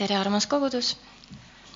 [0.00, 0.88] tere, armas kogudus!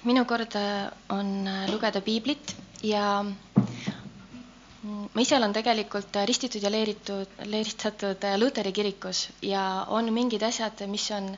[0.09, 2.51] minu kord äh, on äh, lugeda piiblit
[2.83, 9.63] ja mm, ma ise olen tegelikult äh, ristitud ja leeritud, leeristatud Luteri kirikus ja
[10.01, 11.31] on mingid asjad, mis on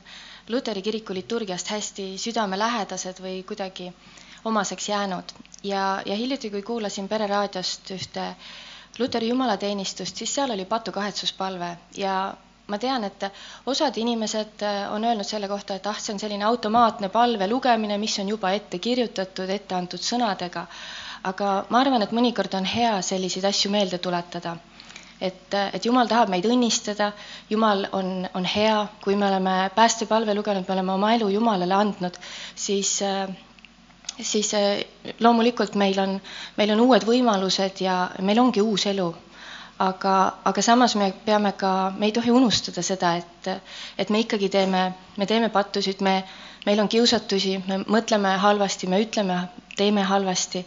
[0.49, 3.91] Luteri kiriku liturgiast hästi südamelähedased või kuidagi
[4.49, 5.35] omaseks jäänud.
[5.63, 8.25] ja, ja hiljuti, kui kuulasin Pereraadiost ühte
[8.97, 12.17] Luteri jumalateenistust, siis seal oli patukahetsuspalve ja
[12.71, 13.25] ma tean, et
[13.69, 17.97] osad inimesed äh, on öelnud selle kohta, et ah, see on selline automaatne palve lugemine,
[18.01, 20.65] mis on juba ette kirjutatud, ette antud sõnadega.
[21.29, 24.55] aga ma arvan, et mõnikord on hea selliseid asju meelde tuletada.
[25.21, 27.11] et, et Jumal tahab meid õnnistada,
[27.49, 32.17] Jumal on, on hea, kui me oleme päästepalve lugenud, me oleme oma elu Jumalale andnud,
[32.55, 33.27] siis äh,
[34.21, 34.83] siis äh,
[35.19, 36.17] loomulikult meil on,
[36.57, 39.11] meil on uued võimalused ja meil ongi uus elu
[39.81, 43.49] aga, aga samas me peame ka, me ei tohi unustada seda, et,
[43.97, 44.83] et me ikkagi teeme,
[45.17, 46.15] me teeme pattusid, me,
[46.65, 49.39] meil on kiusatusi, me mõtleme halvasti, me ütleme,
[49.77, 50.65] teeme halvasti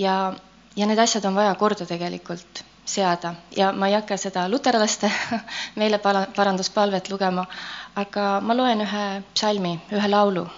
[0.00, 0.16] ja,
[0.76, 5.10] ja need asjad on vaja korda tegelikult seada ja ma ei hakka seda luterlaste
[5.80, 7.44] meeleparanduspalvet lugema,
[8.02, 9.04] aga ma loen ühe
[9.34, 10.48] psalmi, ühe laulu.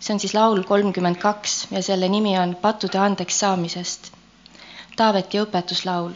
[0.00, 4.12] see on siis laul kolmkümmend kaks ja selle nimi on Pattude andeks saamisest.
[4.96, 6.14] Taaveti õpetuslaul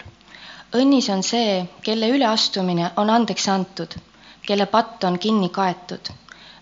[0.79, 3.95] õnnis on see, kelle üleastumine on andeks antud,
[4.47, 6.11] kelle patt on kinni kaetud.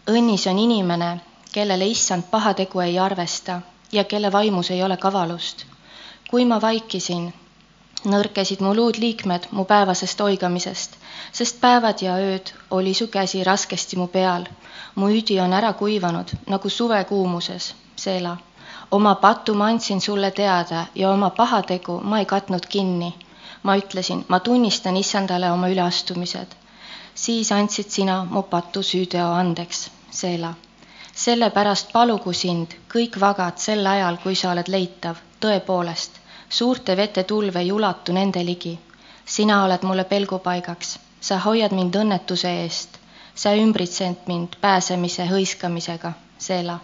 [0.08, 1.08] õnnis on inimene,
[1.52, 3.58] kellele issand pahategu ei arvesta
[3.92, 5.66] ja kelle vaimus ei ole kavalust.
[6.30, 7.26] kui ma vaikisin,
[8.04, 10.96] nõrkesid mu luudliikmed mu päevasest oigamisest,
[11.32, 14.48] sest päevad ja ööd oli su käsi raskesti mu peal.
[14.94, 18.36] mu üdi on ära kuivanud nagu suvekuumuses, seela.
[18.90, 23.14] oma patu ma andsin sulle teada ja oma pahategu ma ei katnud kinni
[23.62, 26.46] ma ütlesin, ma tunnistan issandale oma üleastumised.
[27.14, 30.54] siis andsid sina mu patu süüteo andeks, Seela.
[31.14, 36.10] sellepärast palugu sind, kõik vagad sel ajal, kui sa oled leitav, tõepoolest,
[36.48, 38.78] suurte vete tulv ei ulatu nende ligi.
[39.24, 42.98] sina oled mulle pelgupaigaks, sa hoiad mind õnnetuse eest,
[43.34, 46.78] sa ümbritsed mind pääsemise hõiskamisega, Seela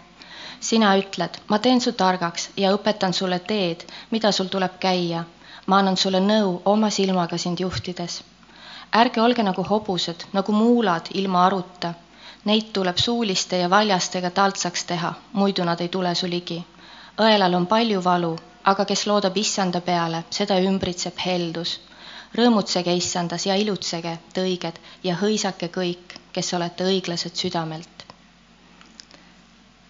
[0.60, 5.24] sina ütled, ma teen su targaks ja õpetan sulle teed, mida sul tuleb käia
[5.66, 8.22] ma annan sulle nõu oma silmaga sind juhtides.
[9.00, 11.94] ärge olge nagu hobused, nagu muulad ilma aruta.
[12.44, 16.64] Neid tuleb suuliste ja valjastega taltsaks teha, muidu nad ei tule su ligi.
[17.18, 21.80] õelal on palju valu, aga kes loodab issanda peale, seda ümbritseb heldus.
[22.34, 28.04] rõõmutsege issandas ja ilutsege, te õiged, ja hõisake kõik, kes olete õiglased südamelt.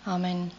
[0.06, 0.52] amin.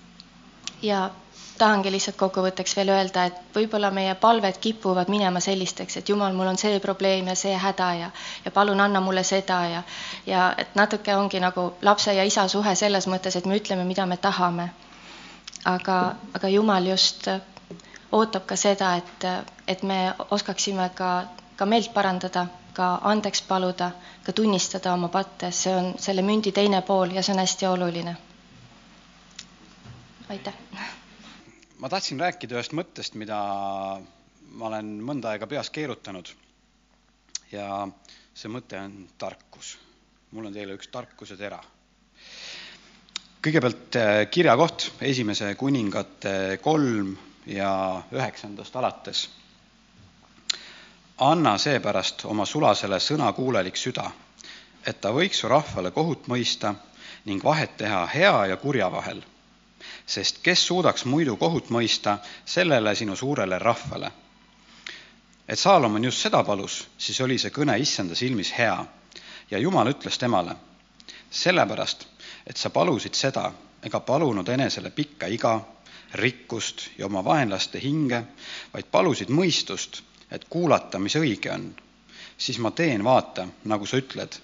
[0.82, 1.10] ja
[1.58, 6.50] tahangi lihtsalt kokkuvõtteks veel öelda, et võib-olla meie palved kipuvad minema sellisteks, et jumal, mul
[6.52, 8.10] on see probleem ja see häda ja,
[8.46, 9.84] ja palun anna mulle seda ja,
[10.28, 14.06] ja et natuke ongi nagu lapse ja isa suhe selles mõttes, et me ütleme, mida
[14.06, 14.70] me tahame.
[15.66, 15.98] aga,
[16.38, 17.28] aga jumal just
[18.12, 19.26] ootab ka seda, et,
[19.68, 21.10] et me oskaksime ka,
[21.56, 23.92] ka meelt parandada, ka andeks paluda,
[24.26, 28.16] ka tunnistada oma patte, see on selle mündi teine pool ja see on hästi oluline.
[30.30, 30.54] aitäh
[31.86, 33.38] ma tahtsin rääkida ühest mõttest, mida
[34.58, 36.32] ma olen mõnda aega peas keerutanud.
[37.52, 37.86] ja
[38.34, 39.78] see mõte on tarkus.
[40.32, 41.60] mul on teile üks tarkuse tera.
[43.46, 47.14] kõigepealt äh, kirjakoht, esimese kuningate kolm
[47.46, 49.30] ja üheksandast alates.
[51.18, 54.10] anna seepärast oma sulasele sõnakuulelik süda,
[54.88, 56.74] et ta võiks su rahvale kohut mõista
[57.26, 59.22] ning vahet teha hea ja kurja vahel
[60.06, 64.12] sest kes suudaks muidu kohut mõista sellele sinu suurele rahvale?
[65.48, 68.78] et Saalomon just seda palus, siis oli see kõne issanda silmis hea
[69.52, 70.56] ja Jumal ütles temale,
[71.30, 72.08] sellepärast,
[72.48, 73.52] et sa palusid seda
[73.86, 75.60] ega palunud enesele pikka iga,
[76.14, 78.24] rikkust ja oma vaenlaste hinge,
[78.74, 80.02] vaid palusid mõistust,
[80.32, 81.68] et kuulata, mis õige on,
[82.38, 84.42] siis ma teen, vaata, nagu sa ütled.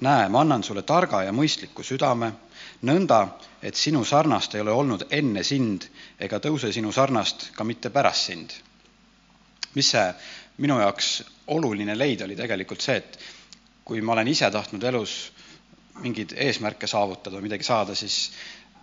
[0.00, 2.32] näe, ma annan sulle targa ja mõistliku südame
[2.86, 3.20] nõnda,
[3.62, 5.84] et sinu sarnast ei ole olnud enne sind
[6.20, 8.52] ega tõuse sinu sarnast ka mitte pärast sind.
[9.74, 10.06] mis see
[10.58, 11.22] minu jaoks
[11.54, 13.18] oluline leid oli tegelikult see, et
[13.84, 15.32] kui ma olen ise tahtnud elus
[16.00, 18.32] mingeid eesmärke saavutada või midagi saada, siis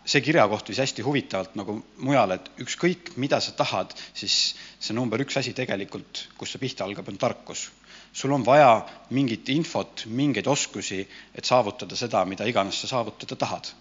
[0.07, 5.19] see kirjakoht viis hästi huvitavalt nagu mujale, et ükskõik, mida sa tahad, siis see number
[5.25, 7.71] üks asi tegelikult, kus see pihta algab, on tarkus.
[8.13, 13.73] sul on vaja mingit infot, mingeid oskusi, et saavutada seda, mida iganes sa saavutada tahad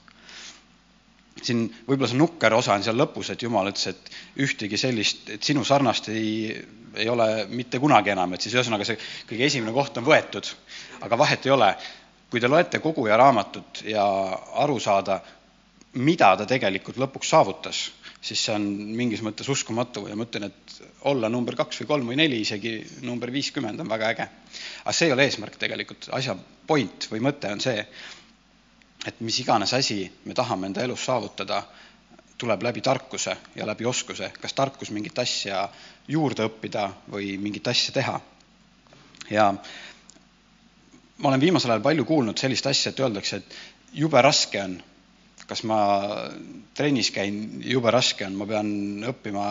[1.43, 5.45] siin võib-olla see nukker osa on seal lõpus, et Jumal ütles, et ühtegi sellist, et
[5.45, 6.55] sinu sarnast ei,
[6.97, 8.99] ei ole mitte kunagi enam, et siis ühesõnaga see
[9.29, 10.49] kõige esimene koht on võetud,
[11.07, 11.77] aga vahet ei ole.
[12.27, 14.03] kui te loete kogu ja raamatut ja
[14.59, 15.21] aru saada,
[15.95, 17.83] mida ta tegelikult lõpuks saavutas,
[18.21, 18.65] siis see on
[18.99, 20.75] mingis mõttes uskumatu ja ma ütlen, et
[21.07, 24.29] olla number kaks või kolm või neli, isegi number viiskümmend on väga äge.
[24.83, 26.35] aga see ei ole eesmärk tegelikult, asja
[26.67, 27.87] point või mõte on see,
[29.07, 31.63] et mis iganes asi me tahame enda elus saavutada,
[32.39, 35.69] tuleb läbi tarkuse ja läbi oskuse, kas tarkus mingit asja
[36.09, 38.21] juurde õppida või mingit asja teha.
[39.31, 39.53] ja
[41.19, 43.57] ma olen viimasel ajal palju kuulnud sellist asja, et öeldakse, et
[43.97, 44.77] jube raske on,
[45.47, 45.79] kas ma
[46.75, 48.71] trennis käin, jube raske on, ma pean
[49.13, 49.49] õppima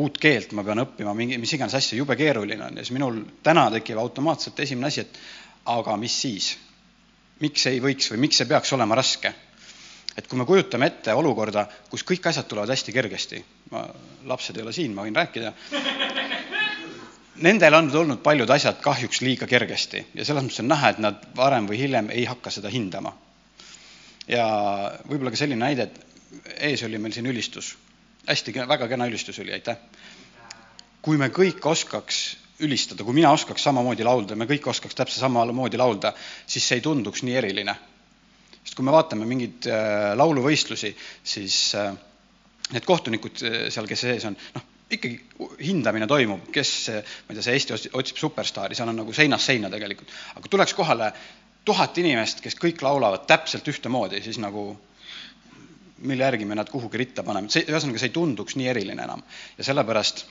[0.00, 3.20] uut keelt, ma pean õppima mingi, mis iganes asja, jube keeruline on ja siis minul
[3.42, 5.20] täna tekib automaatselt esimene asi, et
[5.74, 6.54] aga mis siis?
[7.42, 9.32] Miks ei võiks või miks see peaks olema raske?
[10.14, 13.40] et kui me kujutame ette olukorda, kus kõik asjad tulevad hästi kergesti,
[13.72, 13.80] ma,
[14.30, 15.50] lapsed ei ole siin, ma võin rääkida,
[17.42, 21.26] nendel on tulnud paljud asjad kahjuks liiga kergesti ja selles mõttes on näha, et nad
[21.36, 23.14] varem või hiljem ei hakka seda hindama.
[24.28, 24.46] ja
[25.08, 27.74] võib-olla ka selline näide, et ees oli meil siin ülistus,
[28.28, 29.76] hästi, väga kena ülistus oli, aitäh.
[31.02, 35.80] kui me kõik oskaks ülistada, kui mina oskaks samamoodi laulda, me kõik oskaks täpselt samamoodi
[35.80, 36.12] laulda,
[36.46, 37.74] siis see ei tunduks nii eriline.
[38.64, 41.90] sest kui me vaatame mingeid äh, lauluvõistlusi, siis äh,
[42.72, 44.64] need kohtunikud äh, seal, kes ees on, noh,
[44.94, 45.18] ikkagi
[45.66, 49.68] hindamine toimub, kes, ma ei tea, see Eesti otsib superstaari, seal on nagu seinast seina
[49.72, 50.12] tegelikult.
[50.36, 51.10] aga tuleks kohale
[51.64, 54.68] tuhat inimest, kes kõik laulavad täpselt ühtemoodi, siis nagu
[56.04, 59.22] mille järgi me nad kuhugi ritta paneme, see, ühesõnaga see ei tunduks nii eriline enam.
[59.58, 60.24] ja sellepärast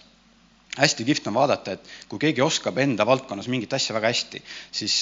[0.77, 4.41] hästi kihvt on vaadata, et kui keegi oskab enda valdkonnas mingit asja väga hästi,
[4.71, 4.97] siis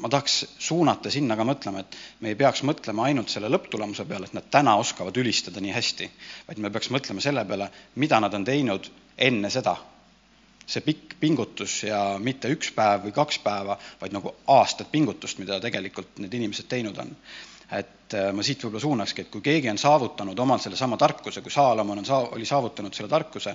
[0.00, 4.28] ma tahaks suunata sinna ka mõtlema, et me ei peaks mõtlema ainult selle lõpptulemuse peale,
[4.30, 6.10] et nad täna oskavad ülistada nii hästi,
[6.48, 7.70] vaid me peaks mõtlema selle peale,
[8.00, 9.76] mida nad on teinud enne seda.
[10.70, 15.58] see pikk pingutus ja mitte üks päev või kaks päeva, vaid nagu aastad pingutust, mida
[15.60, 17.10] tegelikult need inimesed teinud on.
[17.78, 21.52] Et äh, ma siit võib-olla suunakski, et kui keegi on saavutanud omal sellesama tarkuse, kui
[21.54, 23.54] Saalomon on saa-, oli saavutanud selle tarkuse,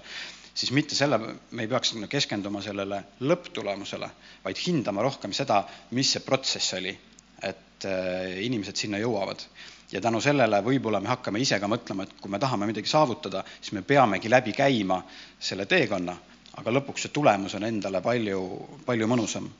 [0.56, 1.19] siis mitte selle,
[1.51, 4.09] me ei peaks keskenduma sellele lõpptulemusele,
[4.45, 6.95] vaid hindama rohkem seda, mis see protsess oli,
[7.44, 9.47] et äh, inimesed sinna jõuavad.
[9.91, 13.44] ja tänu sellele võib-olla me hakkame ise ka mõtlema, et kui me tahame midagi saavutada,
[13.62, 15.03] siis me peamegi läbi käima
[15.39, 16.15] selle teekonna,
[16.57, 18.41] aga lõpuks see tulemus on endale palju,
[18.85, 19.51] palju mõnusam.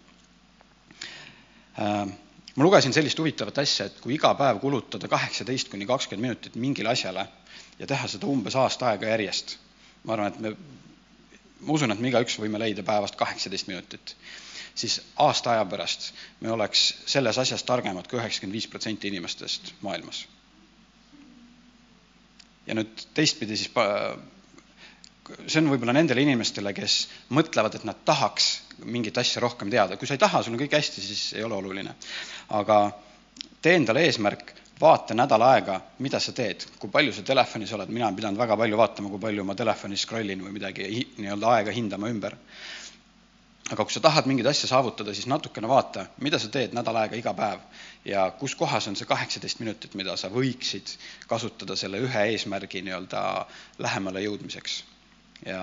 [2.56, 6.90] Ma lugesin sellist huvitavat asja, et kui iga päev kulutada kaheksateist kuni kakskümmend minutit mingile
[6.94, 7.26] asjale
[7.80, 9.58] ja teha seda umbes aasta aega järjest,
[10.08, 10.54] ma arvan, et me
[11.66, 14.16] ma usun, et me igaüks võime leida päevast kaheksateist minutit,
[14.78, 16.10] siis aasta aja pärast
[16.44, 20.26] me oleks selles asjas targemad kui üheksakümmend viis protsenti inimestest maailmas.
[22.68, 23.70] ja nüüd teistpidi siis
[25.48, 26.98] see on võib-olla nendele inimestele, kes
[27.34, 28.50] mõtlevad, et nad tahaks
[28.86, 31.58] mingit asja rohkem teada, kui sa ei taha, sul on kõik hästi, siis ei ole
[31.58, 31.96] oluline.
[32.60, 32.78] aga
[33.62, 38.06] tee endale eesmärk vaata nädal aega, mida sa teed, kui palju sa telefonis oled, mina
[38.10, 41.74] olen pidanud väga palju vaatama, kui palju ma telefonis scroll in või midagi, nii-öelda aega
[41.76, 42.38] hindama ümber.
[43.66, 47.18] aga kui sa tahad mingit asja saavutada, siis natukene vaata, mida sa teed nädal aega
[47.18, 47.64] iga päev
[48.06, 50.92] ja kus kohas on see kaheksateist minutit, mida sa võiksid
[51.28, 53.24] kasutada selle ühe eesmärgi nii-öelda
[53.82, 54.84] lähemale jõudmiseks
[55.46, 55.62] ja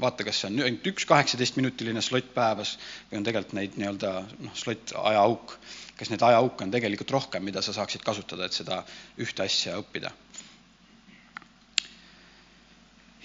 [0.00, 2.76] vaata, kas see on ainult üks kaheksateistminutiline slott päevas
[3.10, 4.12] või on tegelikult neid nii-öelda
[4.44, 5.56] noh, slott ajaauk
[5.98, 8.82] kas neid ajaauke on tegelikult rohkem, mida sa saaksid kasutada, et seda
[9.18, 10.12] ühte asja õppida.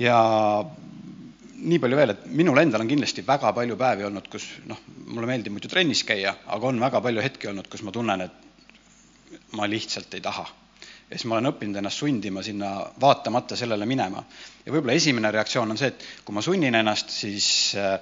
[0.01, 0.15] ja
[1.63, 5.29] nii palju veel, et minul endal on kindlasti väga palju päevi olnud, kus noh, mulle
[5.29, 9.69] meeldib muidu trennis käia, aga on väga palju hetki olnud, kus ma tunnen, et ma
[9.69, 10.47] lihtsalt ei taha.
[11.13, 14.23] Ja siis ma olen õppinud ennast sundima sinna vaatamata sellele minema.
[14.65, 17.99] ja võib-olla esimene reaktsioon on see, et kui ma sunnin ennast, siis äh,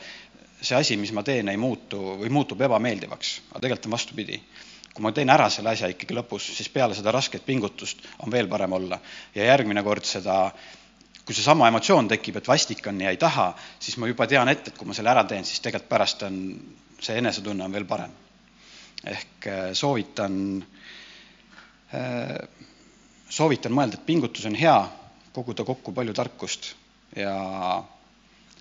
[0.61, 4.39] see asi, mis ma teen, ei muutu või muutub ebameeldivaks, aga tegelikult on vastupidi.
[4.93, 8.47] kui ma teen ära selle asja ikkagi lõpus, siis peale seda rasket pingutust on veel
[8.47, 8.99] parem olla
[9.35, 10.53] ja järgmine kord seda
[11.25, 14.71] kui seesama emotsioon tekib, et vastik on ja ei taha, siis ma juba tean ette,
[14.71, 16.39] et kui ma selle ära teen, siis tegelikult pärast on
[17.01, 18.11] see enesetunne on veel parem.
[19.03, 20.65] ehk äh, soovitan,
[21.93, 22.35] äh,
[23.31, 24.75] soovitan mõelda, et pingutus on hea,
[25.35, 26.73] koguda kokku palju tarkust
[27.15, 27.33] ja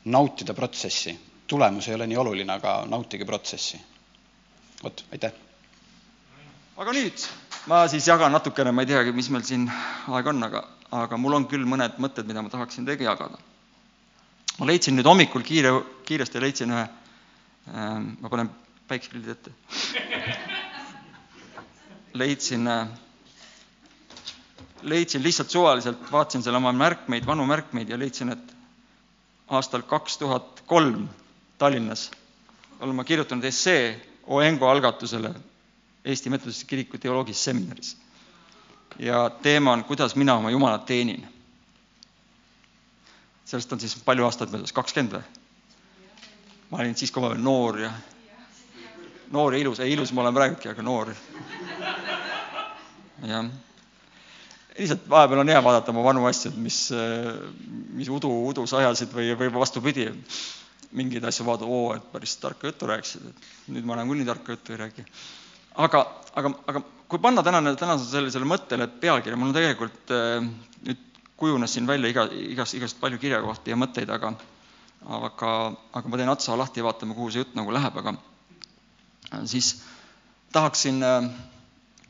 [0.05, 1.15] nautida protsessi,
[1.51, 3.81] tulemus ei ole nii oluline, aga nautige protsessi.
[4.83, 5.33] vot, aitäh.
[6.81, 7.27] aga nüüd
[7.69, 9.67] ma siis jagan natukene, ma ei teagi, mis meil siin
[10.09, 10.63] aega on, aga,
[11.03, 13.39] aga mul on küll mõned mõtted, mida ma tahaksin teiega jagada.
[14.59, 15.75] ma leidsin nüüd hommikul kiire,
[16.07, 18.51] kiiresti leidsin ühe äh,, ma panen
[18.89, 19.53] päikseprillid ette
[22.23, 22.89] leidsin äh,
[24.83, 28.55] leidsin lihtsalt suvaliselt, vaatasin seal oma märkmeid, vanu märkmeid ja leidsin, et
[29.49, 31.09] aastal kaks tuhat kolm
[31.59, 32.11] Tallinnas
[32.81, 35.35] olen ma kirjutanud essee Oengo algatusele
[36.05, 37.97] Eesti Metodistliku Kiriku teoloogilisses seminaris.
[38.99, 41.29] ja teema on, kuidas mina oma Jumalat teenin.
[43.45, 45.23] sellest on siis palju aastaid möödas, kakskümmend või?
[46.71, 47.93] ma olin siis, kui ma olin noor ja
[49.31, 51.13] noor ja ilus, ei ilus ma olen praegugi, aga noor.
[53.27, 53.45] jah.
[54.79, 56.79] Lihtsalt vahepeal on hea vaadata oma vanu asju, mis,
[57.97, 60.07] mis udu, udus ajasid või, või vastupidi,
[60.97, 64.75] mingeid asju vaadata, oo, et päris tarka juttu rääkisid, et nüüd ma nagunii tarka juttu
[64.75, 65.05] ei räägi.
[65.75, 70.15] aga, aga, aga kui panna tänane, tänasele sellisele mõttele pealkirja, mul on tegelikult
[70.87, 71.05] nüüd
[71.41, 74.35] kujunes siin välja iga, igast, igast palju kirjakohti ja mõtteid, aga
[75.09, 75.53] aga,
[75.97, 78.15] aga ma teen otsa lahti ja vaatame, kuhu see jutt nagu läheb, aga
[79.49, 79.79] siis
[80.53, 81.01] tahaksin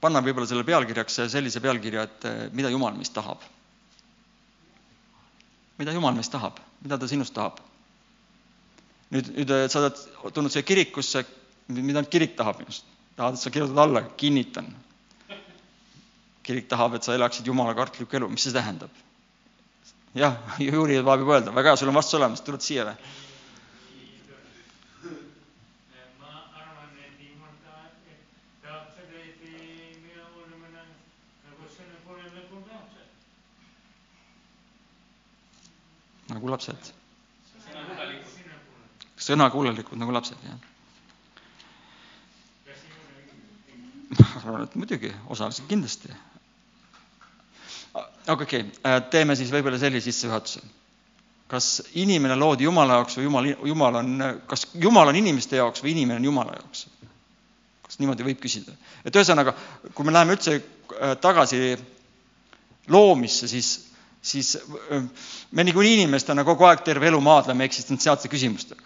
[0.01, 3.43] panna võib-olla selle pealkirjaks sellise pealkirja, et mida Jumal meist tahab.
[5.79, 7.61] mida Jumal meist tahab, mida ta sinust tahab?
[9.11, 10.01] nüüd, nüüd sa oled
[10.35, 11.25] tulnud siia kirikusse,
[11.69, 12.87] mida kirik tahab minust?
[13.17, 14.69] tahad, et sa kirjutad alla, kinnitan.
[16.43, 18.91] kirik tahab, et sa elaksid Jumala kartlikku elu, mis see tähendab?
[20.15, 23.13] jah, Jüri tahab juba öelda, väga hea, sul on vastus olemas, tuled siia või?
[36.41, 36.91] Nagu lapsed.
[39.21, 40.59] sõnakuulelikud nagu lapsed, jah.
[44.19, 46.09] ma arvan, et muidugi, osaliselt kindlasti
[47.95, 50.63] aga okei okay., teeme siis võib-olla sellise sissejuhatuse.
[51.51, 51.69] kas
[51.99, 54.11] inimene loodi Jumala jaoks või Jumal, Jumal on,
[54.47, 56.87] kas Jumal on inimeste jaoks või inimene on Jumala jaoks?
[57.83, 58.73] kas niimoodi võib küsida?
[59.05, 59.55] et ühesõnaga,
[59.95, 60.61] kui me läheme üldse
[61.21, 61.75] tagasi
[62.91, 63.90] loomisse, siis,
[64.23, 64.59] siis
[65.51, 68.85] me niikuinii inimestena kogu aeg terve elu maadleme eksistentsiaalsete küsimustega.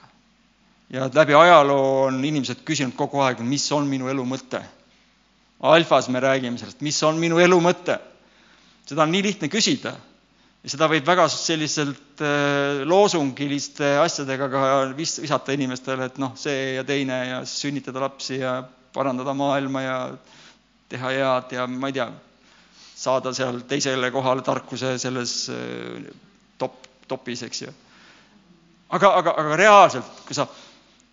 [0.90, 4.62] ja läbi ajaloo on inimesed küsinud kogu aeg, mis on minu elu mõte.
[5.60, 7.98] alfas me räägime sellest, mis on minu elu mõte
[8.88, 9.94] seda on nii lihtne küsida
[10.64, 12.22] ja seda võib väga selliselt
[12.88, 14.62] loosungiliste asjadega ka
[14.96, 18.58] vis-, visata inimestele, et noh, see ja teine ja sünnitada lapsi ja
[18.94, 19.98] parandada maailma ja
[20.92, 22.08] teha head ja ma ei tea,
[22.94, 26.04] saada seal teisele kohale tarkuse selles äh,
[26.58, 27.72] top, topis, eks ju.
[28.94, 30.46] aga, aga, aga reaalselt, kui sa,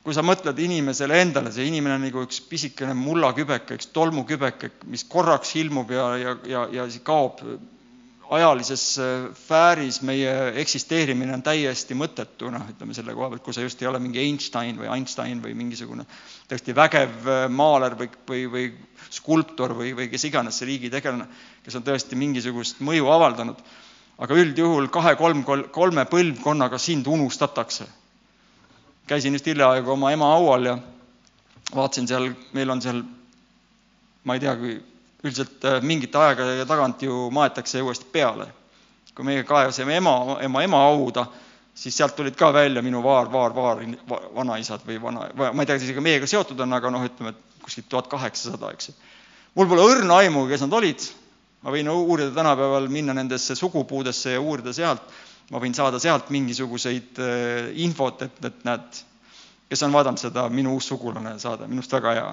[0.04, 5.06] kui sa mõtled inimesele endale, see inimene on nagu üks pisikene mullakübeke, üks tolmukübeke, mis
[5.10, 7.42] korraks ilmub ja, ja, ja, ja kaob
[8.32, 8.84] ajalises
[9.36, 13.90] sfääris meie eksisteerimine on täiesti mõttetu, noh, ütleme selle koha pealt, kui sa just ei
[13.90, 16.06] ole mingi Einstein või Einstein või mingisugune
[16.48, 18.66] tõesti vägev maaler või, või, või
[19.12, 21.28] skulptor või, või kes iganes see riigitegelane,
[21.66, 23.60] kes on tõesti mingisugust mõju avaldanud.
[24.22, 27.88] aga üldjuhul kahe-kolm, kolme põlvkonnaga sind unustatakse.
[29.08, 30.78] käisin just hiljaaegu oma ema haual ja
[31.76, 33.04] vaatasin seal, meil on seal,
[34.24, 34.80] ma ei tea, kui
[35.24, 38.48] üldiselt äh, mingite aegade tagant ju maetakse uuesti peale.
[39.16, 41.26] kui meie kaevasime ema, ema ema hauda,
[41.76, 43.82] siis sealt tulid ka välja minu vaar, vaar, vaar,
[44.36, 47.90] vanaisad või vana, ma ei tea, isegi meiega seotud on, aga noh, ütleme, et kuskilt
[47.92, 48.96] tuhat kaheksasada, eks ju.
[49.60, 51.04] mul pole õrna aimu, kes nad olid,
[51.62, 55.04] ma võin uurida tänapäeval, minna nendesse sugupuudesse ja uurida sealt,
[55.52, 59.04] ma võin saada sealt mingisuguseid äh, infot, et, et näed,
[59.68, 62.32] kes on vaadanud seda Minu uus sugulane saade, minu arust väga hea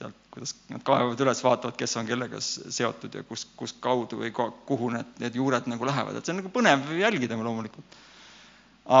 [0.00, 4.32] sealt, kuidas nad kaevavad üles, vaatavad, kes on kellega seotud ja kus, kus kaudu või
[4.34, 7.98] kuhu need, need juured nagu lähevad, et see on nagu põnev jälgida loomulikult.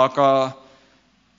[0.00, 0.26] aga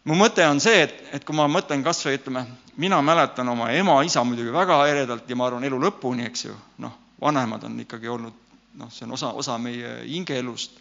[0.09, 2.45] mu mõte on see, et, et kui ma mõtlen kas või ütleme,
[2.81, 6.95] mina mäletan oma ema-isa muidugi väga eredalt ja ma arvan, elu lõpuni, eks ju, noh,
[7.21, 8.39] vanemad on ikkagi olnud,
[8.81, 10.79] noh, see on osa, osa meie hingeelust,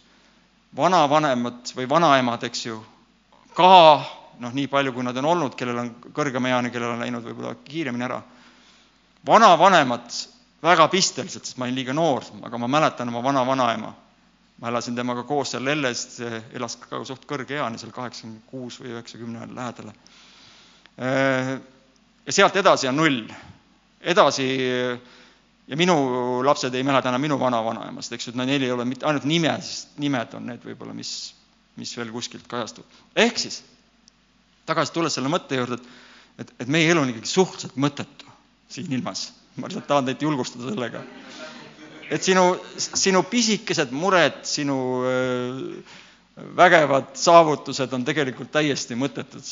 [0.77, 2.81] vanavanemad või vanaemad, eks ju,
[3.53, 3.71] ka
[4.41, 8.07] noh, nii palju, kui nad on olnud, kellel on kõrgemeeani, kellel on läinud võib-olla kiiremini
[8.07, 8.21] ära
[9.27, 10.09] vanavanemad
[10.61, 13.93] väga pisteliselt, sest ma olin liiga noor, aga ma mäletan oma vana-vanaema.
[14.61, 16.19] ma elasin temaga koos seal Lelles,
[16.53, 19.93] elas ka suht kõrge eani, seal kaheksakümmend kuus või üheksakümne lähedale.
[22.25, 23.23] ja sealt edasi on null.
[24.01, 24.47] edasi
[25.67, 29.05] ja minu lapsed ei mäleta enam minu vanavanaemast, eks ju, et neil ei ole mitte
[29.05, 31.33] ainult nime, sest nimed on need võib-olla, mis,
[31.81, 33.01] mis veel kuskilt kajastuvad.
[33.15, 33.63] ehk siis,
[34.65, 38.30] tagasi tulles selle mõtte juurde, et, et, et meie elu on ikkagi suhteliselt mõttetu
[38.71, 39.33] siin ilmas.
[39.59, 41.01] ma lihtsalt tahan teid julgustada sellega.
[42.11, 42.45] et sinu,
[42.77, 44.77] sinu pisikesed mured, sinu
[46.57, 49.43] vägevad saavutused on tegelikult täiesti mõttetud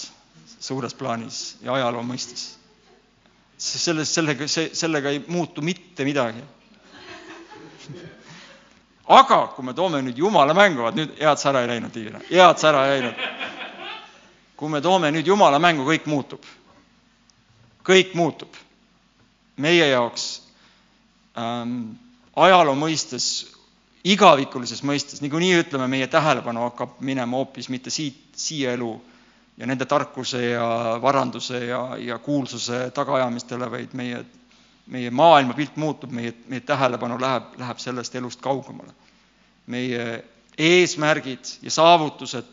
[0.60, 2.56] suures plaanis ja ajaloo mõistes.
[3.60, 6.44] selles, sellega, see, sellega ei muutu mitte midagi.
[9.08, 12.20] aga kui me toome nüüd Jumala mängu, vaat nüüd head sa ära ei läinud, Tiina,
[12.30, 13.16] head sa ära ei läinud.
[14.56, 16.44] kui me toome nüüd Jumala mängu, kõik muutub.
[17.84, 18.56] kõik muutub
[19.60, 20.26] meie jaoks
[21.38, 21.92] ähm,
[22.36, 23.28] ajaloo mõistes,
[24.08, 28.94] igavikulises mõistes, niikuinii ütleme, meie tähelepanu hakkab minema hoopis mitte siit, siia elu
[29.60, 30.66] ja nende tarkuse ja
[31.02, 34.24] varanduse ja, ja kuulsuse tagaajamistele, vaid meie,
[34.88, 38.96] meie maailmapilt muutub, meie, meie tähelepanu läheb, läheb sellest elust kaugemale.
[39.70, 40.24] meie
[40.58, 42.48] eesmärgid ja saavutused,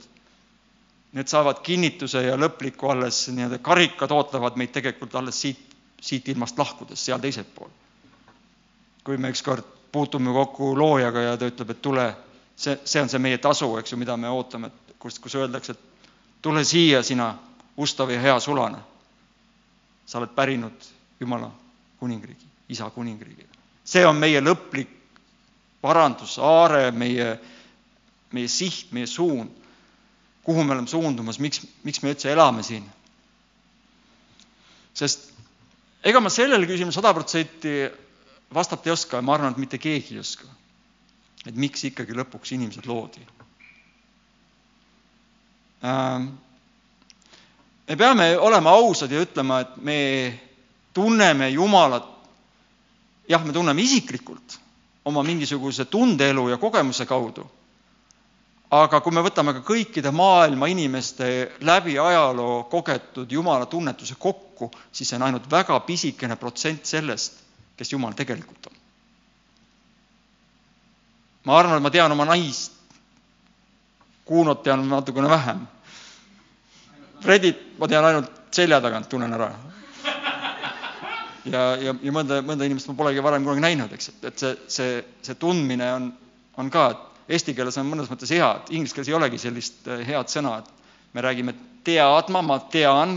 [1.16, 6.58] need saavad kinnituse ja lõpliku alles nii-öelda karikad ootavad meid tegelikult alles siit, siit ilmast
[6.58, 7.70] lahkudes, seal teisel pool.
[9.04, 12.06] kui me ükskord puutume kokku loojaga ja ta ütleb, et tule,
[12.56, 15.72] see, see on see meie tasu, eks ju, mida me ootame, et kus, kus öeldakse,
[15.72, 17.30] et tule siia, sina
[17.76, 18.82] ustav ja hea sulane.
[20.06, 20.84] sa oled pärinud
[21.20, 21.50] Jumala
[21.98, 23.46] kuningriigi, isa kuningriigi.
[23.84, 24.90] see on meie lõplik
[25.80, 27.38] parandus, aare, meie,
[28.32, 29.50] meie siht, meie suund,
[30.42, 32.84] kuhu me oleme suundumas, miks, miks me üldse elame siin.
[34.94, 35.32] sest
[36.06, 37.74] ega ma sellele küsimusele sada protsenti
[38.54, 40.46] vastata ei oska ja ma arvan, et mitte keegi ei oska.
[41.46, 43.20] et miks ikkagi lõpuks inimesed loodi.
[45.86, 46.24] Ähm,
[47.86, 49.98] me peame olema ausad ja ütlema, et me
[50.90, 52.08] tunneme Jumalat,
[53.30, 54.58] jah, me tunneme isiklikult
[55.06, 57.46] oma mingisuguse tundeelu ja kogemuse kaudu,
[58.82, 61.26] aga kui me võtame ka kõikide maailma inimeste
[61.66, 67.38] läbi ajaloo kogetud Jumala tunnetuse kokku, siis see on ainult väga pisikene protsent sellest,
[67.76, 68.74] kes Jumal tegelikult on.
[71.46, 72.72] ma arvan, et ma tean oma naist,
[74.26, 75.60] Kuunot tean natukene vähem.
[77.22, 79.52] Fredit ma tean ainult selja tagant, tunnen ära.
[81.44, 84.56] ja, ja, ja mõnda, mõnda inimest ma polegi varem kunagi näinud, eks, et, et see,
[84.66, 86.08] see, see tundmine on,
[86.58, 89.88] on ka, et eesti keeles on mõnes mõttes hea, et inglise keeles ei olegi sellist
[89.90, 91.54] eh, head sõna, et me räägime
[91.86, 93.16] teadma, ma tean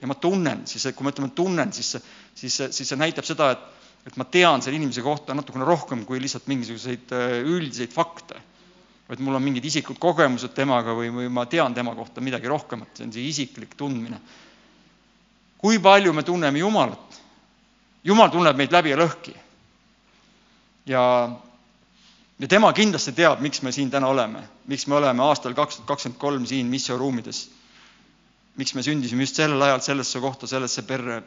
[0.00, 2.02] ja ma tunnen, siis kui me ütleme tunnen, siis see,
[2.36, 3.62] siis see, siis see näitab seda, et,
[4.10, 8.42] et ma tean selle inimese kohta natukene rohkem kui lihtsalt mingisuguseid äh, üldiseid fakte.
[9.08, 12.94] vaid mul on mingid isiklikud kogemused temaga või, või ma tean tema kohta midagi rohkemat,
[12.96, 14.20] see on see isiklik tundmine.
[15.58, 17.20] kui palju me tunneme Jumalat?
[18.04, 19.32] Jumal tunneb meid läbi ja lõhki.
[20.86, 21.02] ja,
[22.38, 25.88] ja tema kindlasti teab, miks me siin täna oleme, miks me oleme aastal kaks tuhat
[25.88, 27.50] kakskümmend kolm siin missioruumides.
[28.56, 31.22] miks me sündisime just sellel ajal sellesse kohta, sellesse perre,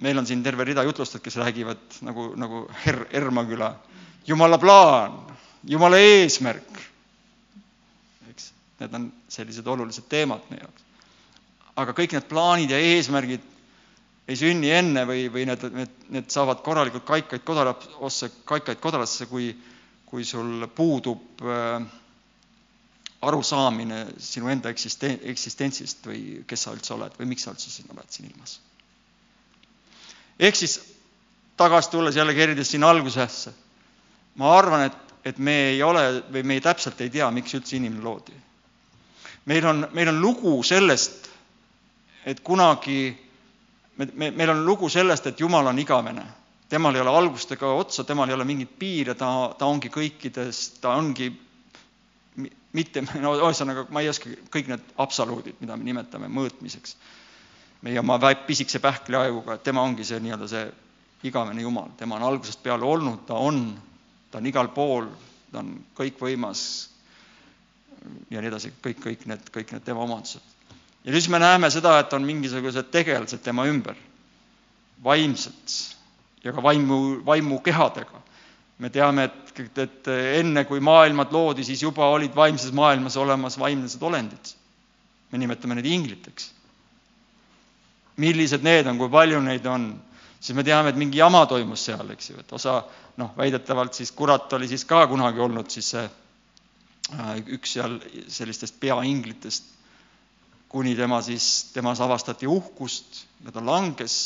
[0.00, 3.74] meil on siin terve rida jutlustajad, kes räägivad nagu, nagu Her-, Ermaküla,
[4.26, 6.80] jumala plaan, jumala eesmärk.
[8.30, 10.82] eks, need on sellised olulised teemad meie jaoks.
[11.76, 13.55] aga kõik need plaanid ja eesmärgid
[14.26, 19.52] ei sünni enne või, või need, need, need saavad korralikult kaikaid kodarasse, kaikaid kodarasse, kui,
[20.06, 21.86] kui sul puudub äh,
[23.26, 27.94] arusaamine sinu enda eksisten-, eksistentsist või kes sa üldse oled või miks sa üldse siin
[27.94, 28.58] oled siin ilmas
[30.38, 30.76] ehk siis
[31.56, 33.52] tagasi tulles jällegi erides sinna algusesse,
[34.36, 37.76] ma arvan, et, et me ei ole või me ei täpselt ei tea, miks üldse
[37.78, 38.36] inimene loodi.
[39.46, 41.30] meil on, meil on lugu sellest,
[42.26, 43.16] et kunagi,
[43.96, 46.24] me, me, meil on lugu sellest, et Jumal on igavene.
[46.68, 50.80] temal ei ole algust ega otsa, temal ei ole mingit piire, ta, ta ongi kõikides,
[50.80, 51.30] ta ongi
[52.76, 56.96] mitte, no ühesõnaga, ma ei oska, kõik need absoluudid, mida me nimetame mõõtmiseks
[57.86, 60.64] meie oma pisikese pähkliajuga, et tema ongi see nii-öelda see
[61.28, 63.62] igavene Jumal, tema on algusest peale olnud, ta on,
[64.30, 65.08] ta on igal pool,
[65.52, 66.62] ta on kõikvõimas
[68.30, 70.55] ja nii edasi, kõik, kõik need, kõik need tema omadused.
[71.06, 73.96] Ja siis me näeme seda, et on mingisugused tegelased tema ümber,
[75.04, 75.76] vaimsed
[76.44, 78.22] ja ka vaimu, vaimukehadega.
[78.78, 80.08] me teame, et, et
[80.40, 84.52] enne, kui maailmad loodi, siis juba olid vaimses maailmas olemas vaimsed olendid.
[85.32, 86.56] me nimetame neid ingliteks
[88.16, 89.88] millised need on, kui palju neid on,
[90.40, 92.78] siis me teame, et mingi jama toimus seal, eks ju, et osa
[93.20, 97.98] noh, väidetavalt siis kurat oli siis ka kunagi olnud siis see äh, üks seal
[98.32, 99.72] sellistest peainglitest,
[100.76, 104.16] kuni tema siis, temas avastati uhkust ja ta langes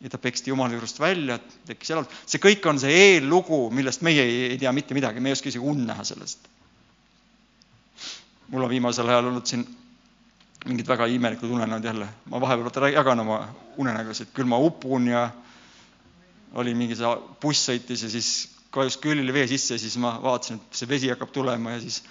[0.00, 2.12] ja ta peksti Jumala juurest välja, tekkis elanud.
[2.28, 5.48] see kõik on see eellugu, millest meie ei, ei tea mitte midagi, me ei oska
[5.48, 6.44] isegi und näha sellest.
[8.48, 9.64] mul on viimasel ajal olnud siin
[10.68, 12.08] mingid väga imelikud unenäod jälle.
[12.26, 13.40] ma vahepeal jagan oma
[13.76, 15.30] unenägusid, küll ma upun ja
[16.52, 18.30] oli mingi see buss sõitis ja siis
[18.70, 22.02] kajus külili vee sisse ja siis ma vaatasin, et see vesi hakkab tulema ja siis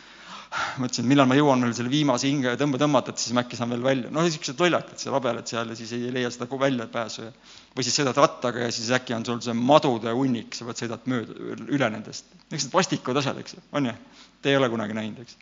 [0.81, 3.59] mõtlesin, et millal ma jõuan veel selle viimase hinge tõmba tõmmata, et siis ma äkki
[3.59, 4.11] saan veel välja.
[4.13, 7.31] noh, niisugused lollakad seal habelad seal ja siis ei leia seda väljapääsu ja
[7.75, 11.05] või siis sõidad rattaga ja siis äkki on sul see madude hunnik, sa pead sõidad
[11.11, 11.35] mööda,
[11.67, 12.31] üle nendest.
[12.47, 13.95] niisugused vastikud asjad, eks ju, on ju?
[14.41, 15.37] Te ei ole kunagi näinud, eks?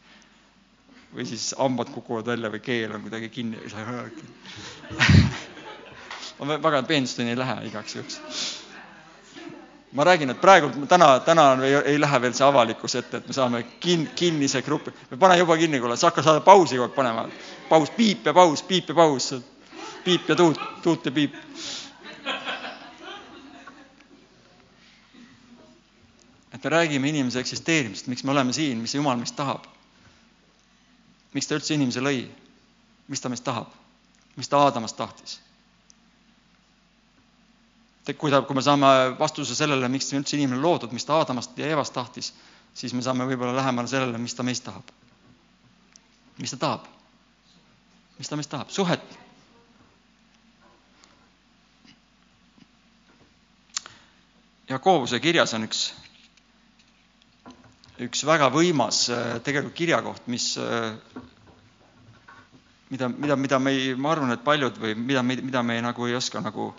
[1.16, 3.62] või siis hambad kukuvad välja või keel on kuidagi kinni,
[6.40, 8.18] ma väga peensusteni ei lähe igaks juhuks.
[9.96, 13.34] Ma räägin, et praegu täna, täna ei, ei lähe veel see avalikkuse ette, et me
[13.34, 16.96] saame kin-, kinnise grupi, me pane juba kinni, kuule, sa hakka saada pausi kogu aeg
[16.96, 17.28] panema.
[17.70, 19.30] paus, piip ja paus, piip ja paus,
[20.04, 21.36] piip ja tuut, tuut ja piip.
[26.56, 29.64] et me räägime inimese eksisteerimisest, miks me oleme siin, mis Jumal meist tahab.
[31.34, 32.28] miks ta üldse inimese lõi,
[33.08, 33.72] mis ta meist tahab,
[34.36, 35.40] mis ta Aadamast tahtis
[38.14, 38.88] kui ta, kui me saame
[39.18, 42.34] vastuse sellele, miks üldse inimene loodud, mis ta Aadamast ja Eevast tahtis,
[42.78, 44.92] siis me saame võib-olla lähemale sellele, mis ta meist tahab.
[46.38, 46.86] mis ta tahab?
[48.20, 48.70] mis ta meist tahab?
[48.70, 49.02] suhet.
[54.70, 55.82] Jakobuse kirjas on üks,
[58.02, 60.96] üks väga võimas äh, tegelikult kirjakoht, mis, äh,
[62.90, 66.10] mida, mida, mida me ei, ma arvan, et paljud või mida, mida me ei, nagu
[66.10, 66.74] ei oska nagu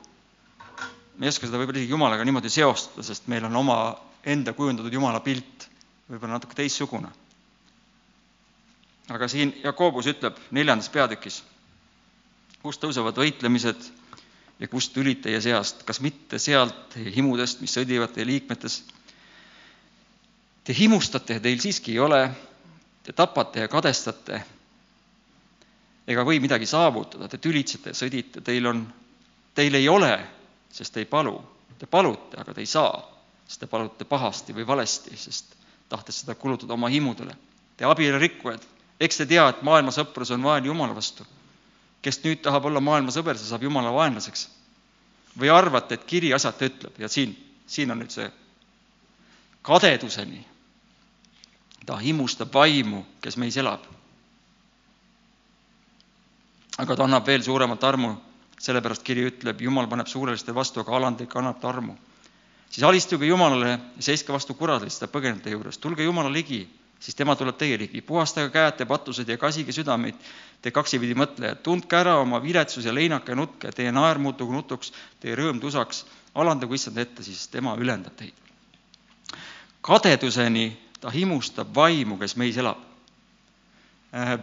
[1.18, 3.78] me ei oska seda võib-olla isegi Jumalaga niimoodi seostada, sest meil on oma
[4.26, 5.68] enda kujundatud Jumala pilt,
[6.10, 7.08] võib-olla natuke teistsugune.
[9.08, 11.42] aga siin Jakobus ütleb neljandas peatükis,
[12.62, 13.86] kust tõusevad võitlemised
[14.58, 18.82] ja kust tülid teie seast, kas mitte sealt teie himudest, mis sõdivad teie liikmetes.
[20.64, 22.20] Te himustate ja teil siiski ei ole,
[23.06, 24.42] te tapate ja kadestate
[26.06, 28.82] ega või midagi saavutada, te tülitsete ja sõdite, teil on,
[29.54, 30.35] teil ei ole
[30.76, 31.36] sest te ei palu.
[31.78, 33.00] Te palute, aga te ei saa,
[33.46, 35.56] sest te palute pahasti või valesti, sest
[35.88, 37.36] tahtes seda kulutada oma himudele.
[37.76, 38.62] Te abielu rikkujad,
[39.00, 41.26] eks te tea, et maailma sõprus on vaen Jumala vastu.
[42.02, 44.48] kes nüüd tahab olla maailma sõber, see saab Jumala vaenlaseks.
[45.38, 47.34] või arvate, et kiri asjata ütleb ja siin,
[47.66, 48.30] siin on nüüd see
[49.62, 50.46] kadeduseni.
[51.86, 53.80] ta himustab vaimu, kes meis elab.
[56.78, 58.16] aga ta annab veel suuremat armu
[58.60, 61.96] sellepärast kiri ütleb, Jumal paneb suureliste vastu, aga alandlik annab ta armu.
[62.70, 65.80] siis alistuge Jumalale ja seiske vastu põgeneb teie juurest.
[65.80, 66.68] tulge Jumala ligi,
[67.00, 68.00] siis tema tuleb teie ligi.
[68.00, 70.14] puhastage käed, te patused ja kasige südameid,
[70.62, 71.62] te kaksipidi mõtlejad.
[71.62, 76.04] tundke ära oma viletsus ja leinake ja nutke, teie naer muutugu nutuks, teie rõõm tusaks.
[76.34, 78.34] alandagu issand ette, siis tema ülendab teid.
[79.80, 82.78] kadeduseni ta himustab vaimu, kes meis elab
[84.14, 84.38] äh,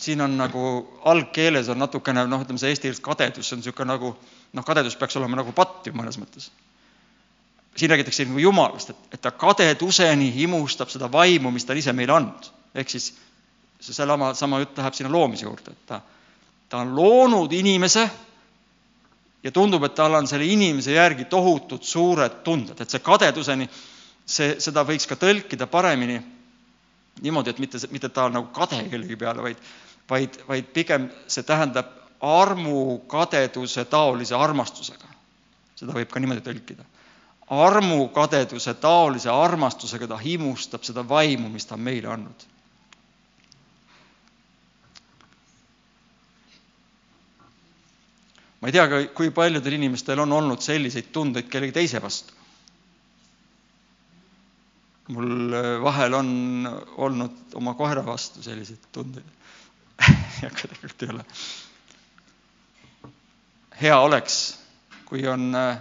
[0.00, 0.64] siin on nagu
[1.04, 4.14] algkeeles on natukene noh, ütleme see eesti keeles kadedus, see on niisugune nagu
[4.56, 6.50] noh, kadedus peaks olema nagu patt ju mõnes mõttes.
[7.76, 12.16] siin räägitakse nagu jumalast, et, et ta kadeduseni himustab seda vaimu, mis ta ise meile
[12.16, 12.50] andnud.
[12.74, 13.12] ehk siis
[13.80, 16.00] see sama, jutt läheb sinna loomise juurde, et ta,
[16.68, 18.08] ta on loonud inimese
[19.42, 23.68] ja tundub, et tal on selle inimese järgi tohutult suured tunded, et see kadeduseni,
[24.26, 26.20] see, seda võiks ka tõlkida paremini
[27.22, 29.60] niimoodi, et mitte, mitte ta on nagu kade kellegi peale, vaid,
[30.10, 35.08] vaid, vaid pigem see tähendab armukadeduse taolise armastusega.
[35.80, 36.84] seda võib ka niimoodi tõlkida.
[37.50, 42.46] armukadeduse taolise armastusega ta himustab seda vaimu, mis ta on meile andnud.
[48.60, 52.36] ma ei tea, kui paljudel inimestel on olnud selliseid tundeid kellegi teise vastu
[55.10, 56.28] mul äh, vahel on
[56.96, 59.39] olnud oma koera vastu selliseid tundeid
[60.48, 61.24] aga tegelikult ei ole.
[63.80, 64.36] hea oleks,
[65.08, 65.78] kui on, äh,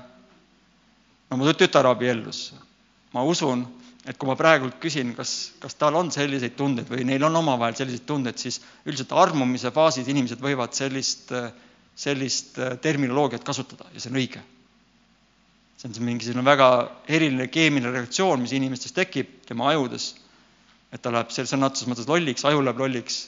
[1.29, 2.53] no mu tütar abiellus,
[3.13, 3.65] ma usun,
[4.07, 7.75] et kui ma praegult küsin, kas, kas tal on selliseid tundeid või neil on omavahel
[7.75, 11.51] selliseid tundeid, siis üldiselt armumise faasis inimesed võivad sellist, äh,
[11.99, 14.45] sellist terminoloogiat kasutada ja see on õige
[15.79, 16.69] see on see mingisugune väga
[17.07, 20.11] eriline keemiline reaktsioon, mis inimestes tekib tema ajudes,
[20.91, 23.21] et ta läheb sõna otseses mõttes lolliks, aju läheb lolliks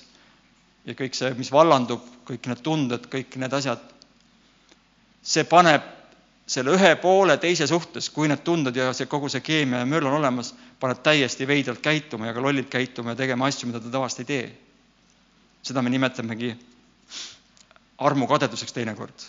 [0.85, 3.81] ja kõik see, mis vallandub, kõik need tunded, kõik need asjad,
[5.21, 5.85] see paneb
[6.51, 10.07] selle ühe poole teise suhtes, kui need tunded ja see kogu see keemia ja möll
[10.09, 13.93] on olemas, paneb täiesti veidralt käituma ja ka lollilt käituma ja tegema asju, mida ta
[13.93, 14.51] tavaliselt ei tee.
[15.61, 16.55] seda me nimetamegi
[18.01, 19.27] armukadeduseks teinekord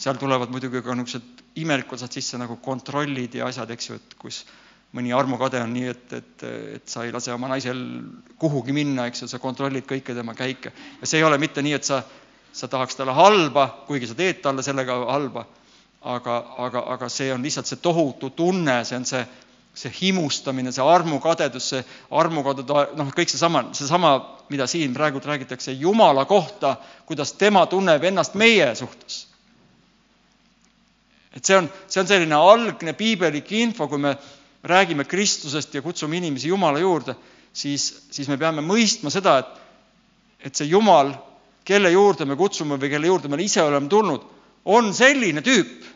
[0.00, 4.14] seal tulevad muidugi ka niisugused imelikud asjad sisse nagu kontrollid ja asjad, eks ju, et
[4.20, 4.44] kus
[4.96, 6.44] mõni armukade on nii, et, et,
[6.76, 7.78] et sa ei lase oma naisel
[8.40, 10.72] kuhugi minna, eks ju, sa kontrollid kõiki tema käike.
[11.00, 12.02] ja see ei ole mitte nii, et sa,
[12.52, 15.46] sa tahaks talle halba, kuigi sa teed talle sellega halba,
[16.00, 19.22] aga, aga, aga see on lihtsalt see tohutu tunne, see on see,
[19.74, 24.14] see himustamine, see armukadedus, see armukadede, noh, kõik seesama, seesama,
[24.50, 26.76] mida siin praegu räägitakse Jumala kohta,
[27.06, 29.26] kuidas tema tunneb ennast meie suhtes
[31.30, 34.16] et see on, see on selline algne piiblik info, kui me
[34.62, 37.14] räägime Kristusest ja kutsume inimesi Jumala juurde,
[37.52, 39.54] siis, siis me peame mõistma seda, et,
[40.48, 41.14] et see Jumal,
[41.64, 44.26] kelle juurde me kutsume või kelle juurde me ise oleme tulnud,
[44.64, 45.88] on selline tüüp.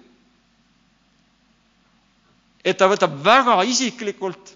[2.65, 4.55] et ta võtab väga isiklikult,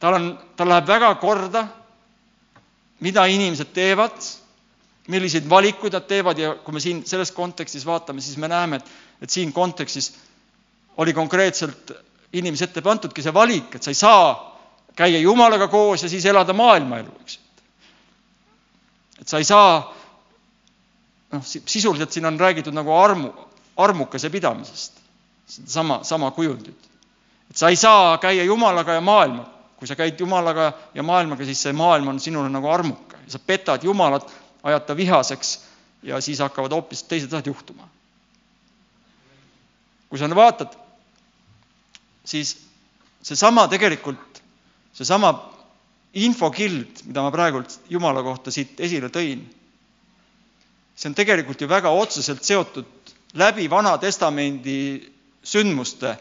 [0.00, 1.66] tal on, tal läheb väga korda,
[3.04, 4.16] mida inimesed teevad,
[5.12, 8.88] milliseid valikuid nad teevad ja kui me siin selles kontekstis vaatame, siis me näeme, et,
[9.20, 10.14] et siin kontekstis
[10.96, 11.92] oli konkreetselt
[12.32, 14.34] inimese ette pantudki see valik, et sa ei saa
[14.96, 17.38] käia Jumalaga koos ja siis elada maailmaelu, eks
[19.20, 19.80] et sa ei saa,
[21.32, 23.32] noh, sisuliselt siin on räägitud nagu armu,
[23.76, 25.00] armukese pidamisest,
[25.46, 26.88] sama, sama kujundit.
[27.50, 29.50] et sa ei saa käia Jumalaga ja maailmaga.
[29.76, 33.16] kui sa käid Jumalaga ja maailmaga, siis see maailm on sinule nagu armuke.
[33.28, 35.60] sa petad Jumalat, ajad ta vihaseks
[36.02, 37.88] ja siis hakkavad hoopis teised asjad juhtuma.
[40.08, 40.76] kui sa vaatad,
[42.24, 42.56] siis
[43.22, 44.42] seesama tegelikult,
[44.96, 45.32] seesama
[46.14, 49.44] infokild, mida ma praegult Jumala kohta siit esile tõin,
[50.96, 55.00] see on tegelikult ju väga otseselt seotud läbi Vana Testamendi
[55.42, 56.16] sündmuste,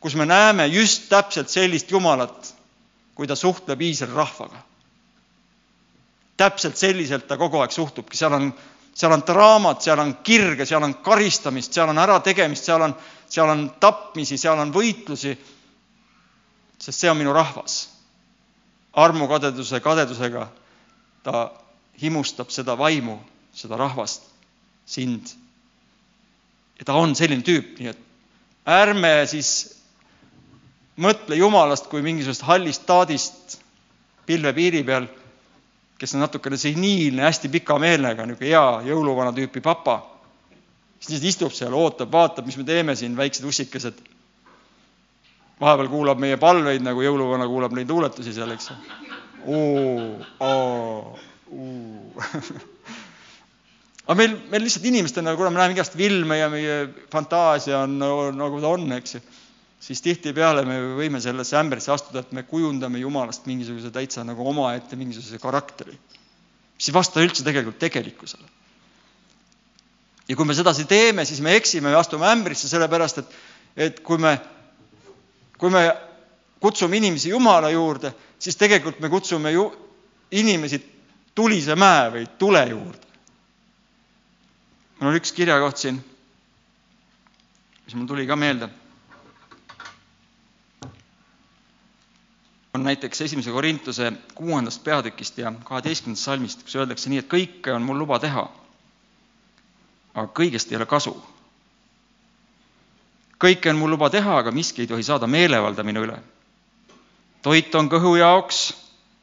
[0.00, 2.50] kus me näeme just täpselt sellist Jumalat,
[3.14, 4.62] kui ta suhtleb Iisraeli rahvaga.
[6.36, 8.48] täpselt selliselt ta kogu aeg suhtubki, seal on,
[8.94, 12.94] seal on draamat, seal on kirge, seal on karistamist, seal on ärategemist, seal on,
[13.28, 15.34] seal on tapmisi, seal on võitlusi,
[16.78, 17.90] sest see on minu rahvas.
[18.94, 20.44] armukadeduse kadedusega
[21.26, 21.50] ta
[21.98, 23.16] himustab seda vaimu,
[23.54, 24.28] seda rahvast,
[24.86, 25.32] sind.
[26.78, 27.98] Ja ta on selline tüüp, nii et
[28.70, 29.50] ärme siis
[30.96, 33.58] mõtle Jumalast kui mingisugusest hallist taadist
[34.26, 35.08] pilvepiiri peal,
[35.98, 40.02] kes on natukene seniilne, hästi pika meelega, niisugune hea jõuluvana tüüpi papa.
[41.04, 43.94] siis istub seal, ootab, vaatab, mis me teeme siin, väiksed ussikesed.
[45.60, 48.70] vahepeal kuulab meie palveid, nagu jõuluvana kuulab neid luuletusi seal, eks
[54.06, 58.30] aga meil, meil lihtsalt inimestena, kuna me näeme igast filme ja meie fantaasia on nagu,
[58.36, 59.20] nagu ta on, eks ju,
[59.84, 64.96] siis tihtipeale me võime sellesse ämbrisse astuda, et me kujundame Jumalast mingisuguse täitsa nagu omaette
[64.96, 65.96] mingisuguse karakteri,
[66.78, 68.48] mis ei vasta üldse tegelikult tegelikkusele.
[70.28, 73.38] ja kui me sedasi teeme, siis me eksime ja astume ämbrisse, sellepärast et,
[73.76, 74.38] et kui me,
[75.58, 75.84] kui me
[76.60, 79.68] kutsume inimesi Jumala juurde, siis tegelikult me kutsume ju
[80.32, 80.80] inimesi
[81.34, 83.04] tulise mäe või tule juurde
[85.04, 85.98] mul on üks kirjakoht siin,
[87.84, 88.70] mis mul tuli ka meelde.
[92.74, 97.82] On näiteks esimese Korintuse kuuendast peatükist ja kaheteistkümnendast salmist, kus öeldakse nii, et kõike on
[97.86, 98.48] mul luba teha,
[100.14, 101.14] aga kõigest ei ole kasu.
[103.44, 106.18] kõike on mul luba teha, aga miski ei tohi saada meelevalda minu üle.
[107.42, 108.74] toit on kõhu jaoks,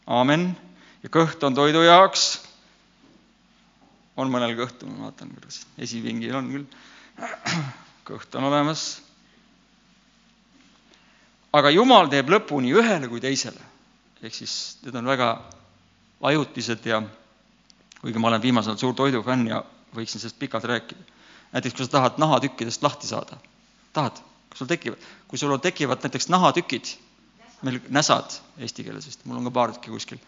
[0.07, 0.55] aamen,
[1.03, 2.51] ja kõht on toidu jaoks
[4.15, 6.65] on mõnel kõhtu, ma vaatan, kuidas esipingil on küll.
[8.09, 9.01] kõht on olemas.
[11.53, 13.69] Aga Jumal teeb lõpu nii ühele kui teisele.
[14.21, 15.29] ehk siis need on väga
[16.29, 17.01] ajutised ja
[18.01, 19.63] kuigi ma olen viimasel ajal suur toidufänn ja
[19.95, 21.01] võiksin sellest pikalt rääkida.
[21.53, 23.37] näiteks kui sa tahad nahatükkidest lahti saada,
[23.93, 26.93] tahad, kas sul tekivad, kui sul tekivad näiteks nahatükid,
[27.61, 30.21] meil näsad eesti keeles vist, mul on ka paar tükki kuskil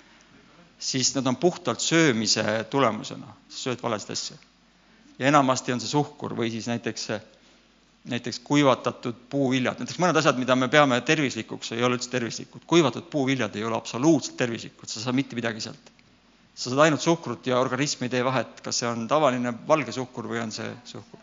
[0.83, 4.37] siis nad on puhtalt söömise tulemusena, sööd valesid asju.
[5.19, 7.09] ja enamasti on see suhkur või siis näiteks,
[8.09, 12.65] näiteks kuivatatud puuviljad, näiteks mõned asjad, mida me peame tervislikuks, ei ole üldse tervislikud.
[12.67, 15.91] kuivatatud puuviljad ei ole absoluutselt tervislikud, sa ei saa mitte midagi sealt.
[16.55, 20.27] sa saad ainult suhkrut ja organism ei tee vahet, kas see on tavaline valge suhkur
[20.27, 21.19] või on see suhkur.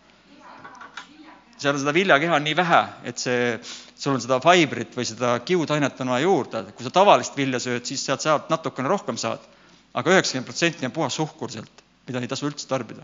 [1.59, 3.61] seal on seda viljakeha nii vähe, et see
[4.01, 7.85] sul on seda faibrit või seda kiudainet on vaja juurde, kui sa tavalist vilja sööd,
[7.85, 9.40] siis sealt saad natukene rohkem saad.
[9.93, 13.03] aga üheksakümmend protsenti on puhas suhkur sealt, mida ei tasu üldse tarbida.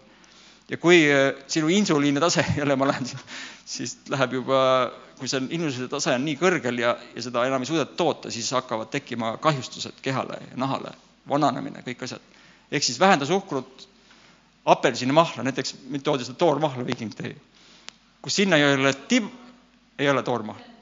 [0.71, 3.09] Ja kui äh, sinu insuliini tase, jälle ma lähen
[3.65, 4.61] siis läheb juba,
[5.19, 8.51] kui see insuliini tase on nii kõrgel ja, ja seda enam ei suudeta toota, siis
[8.57, 10.95] hakkavad tekkima kahjustused kehale ja nahale,
[11.29, 12.23] vananemine, kõik asjad.
[12.71, 13.89] ehk siis vähenda suhkrut,
[14.67, 17.37] apelsinimahla, näiteks mind toodi seda toormahla Viking tee,
[18.23, 19.31] kus sinna ei ole tib-,
[19.99, 20.73] ei ole toormahl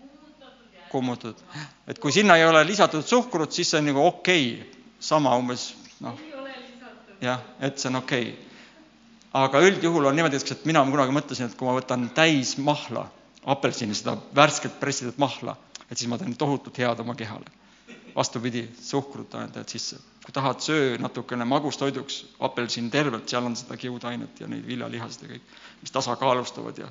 [0.94, 1.42] kummutatud.
[1.87, 5.75] et kui sinna ei ole lisatud suhkrut, siis see on nagu okei okay., sama umbes
[6.01, 6.18] noh,
[7.20, 8.54] jah, et see on okei okay.
[9.35, 13.09] Aga üldjuhul on niimoodi, et mina kunagi mõtlesin, et kui ma võtan täis mahla,
[13.51, 15.57] apelsini, seda värskelt pressitud mahla,
[15.90, 17.51] et siis ma teen tohutult head oma kehale.
[18.14, 19.97] vastupidi, suhkrut ainult sisse.
[20.25, 25.29] kui tahad, söö natukene magustoiduks apelsin tervelt, seal on seda kiudainet ja neid viljalihasid ja
[25.29, 25.51] kõik,
[25.83, 26.88] mis tasakaalustavad ja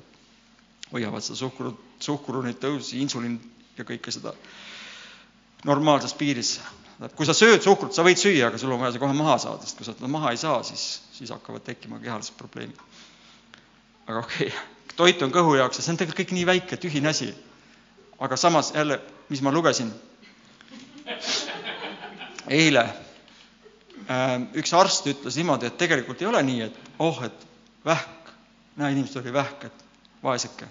[0.92, 3.40] hoiavad seda suhkrut, suhkru neid tõusi, insulin
[3.78, 4.34] ja kõike seda
[5.64, 6.60] normaalses piiris.
[7.16, 9.66] Kui sa sööd suhkrut, sa võid süüa, aga sul on vaja see kohe maha saada,
[9.66, 10.84] sest kui sa seda maha ei saa, siis,
[11.16, 12.78] siis hakkavad tekkima kehalised probleemid.
[14.06, 17.10] aga okei okay., toit on kõhu jaoks ja see on tegelikult kõik nii väike, tühine
[17.10, 17.32] asi.
[18.22, 19.90] aga samas jälle, mis ma lugesin
[22.48, 22.84] eile,
[24.60, 27.46] üks arst ütles niimoodi, et tegelikult ei ole nii, et oh, et
[27.84, 28.32] vähk,
[28.76, 29.84] näe, inimesel oli vähk, et
[30.22, 30.68] vaeseke,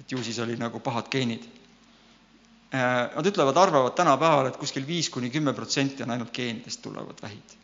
[0.00, 1.44] et ju siis oli nagu pahad geenid.
[2.72, 7.58] Nad ütlevad, arvavad tänapäeval, et kuskil viis kuni kümme protsenti on ainult geenidest tulevad vähid.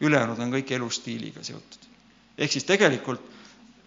[0.00, 1.86] ülejäänud on kõik elustiiliga seotud.
[2.38, 3.22] ehk siis tegelikult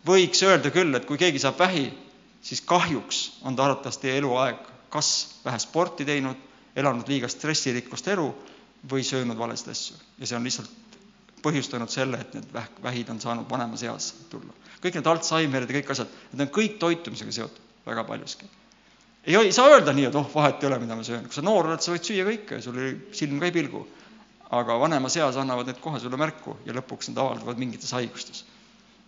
[0.07, 1.93] võiks öelda küll, et kui keegi saab vähi,
[2.41, 4.57] siis kahjuks on ta arvatavasti eluaeg
[4.89, 6.37] kas vähe sporti teinud,
[6.75, 8.27] elanud liiga stressirikkust elu
[8.91, 10.99] või söönud valesid asju ja see on lihtsalt
[11.43, 14.53] põhjustanud selle, et need vähk, vähid on saanud vanemas eas tulla.
[14.83, 18.49] kõik need Alžeimerid ja kõik asjad, need on kõik toitumisega seotud väga paljuski.
[19.27, 21.43] Ei, ei saa öelda nii, et oh, vahet ei ole, mida ma söön, kui sa
[21.43, 22.79] noor oled, sa võid süüa kõike sul
[23.15, 23.83] silm ka ei pilgu.
[24.47, 28.45] aga vanemas eas annavad need kohe sulle märku ja lõpuks need avalduvad mingites haigustes.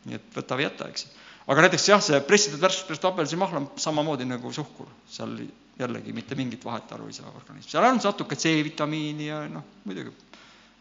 [0.05, 1.07] nii et võta või jäta, eks.
[1.47, 5.37] aga näiteks jah, see pressitud värskest apelsimahla on samamoodi nagu suhkur, seal
[5.79, 10.11] jällegi mitte mingit vahet aru ei saa organism, seal on natuke C-vitamiini ja noh, muidugi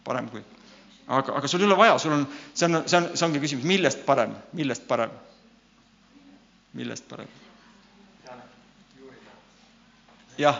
[0.04, 0.42] parem kui,
[1.06, 3.68] aga, aga sul ei ole vaja, sul on, see on, see on, see ongi küsimus,
[3.70, 5.14] millest parem, millest parem?
[6.78, 7.30] millest parem?
[10.38, 10.58] Jah.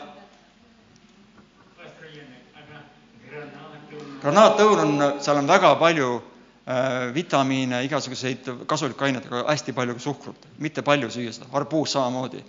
[4.19, 10.03] granaatõun on, seal on väga palju äh, vitamiine, igasuguseid kasulikke aineid, aga hästi palju ka
[10.03, 12.43] suhkrut, mitte palju süüa seda, arbuus samamoodi.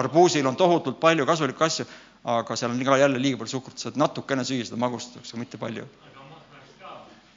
[0.00, 1.86] Arbuusil on tohutult palju kasulikke asju,
[2.24, 5.60] aga seal on ka jälle liiga palju suhkrut, saad natukene süüa seda magustuseks, aga mitte
[5.60, 5.84] palju.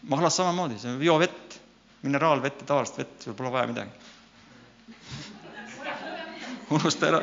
[0.03, 1.59] mahlas samamoodi, see on biovett,
[2.03, 3.91] mineraalvett ja tavalist vett, sul pole vaja midagi.
[6.73, 7.19] unusta ära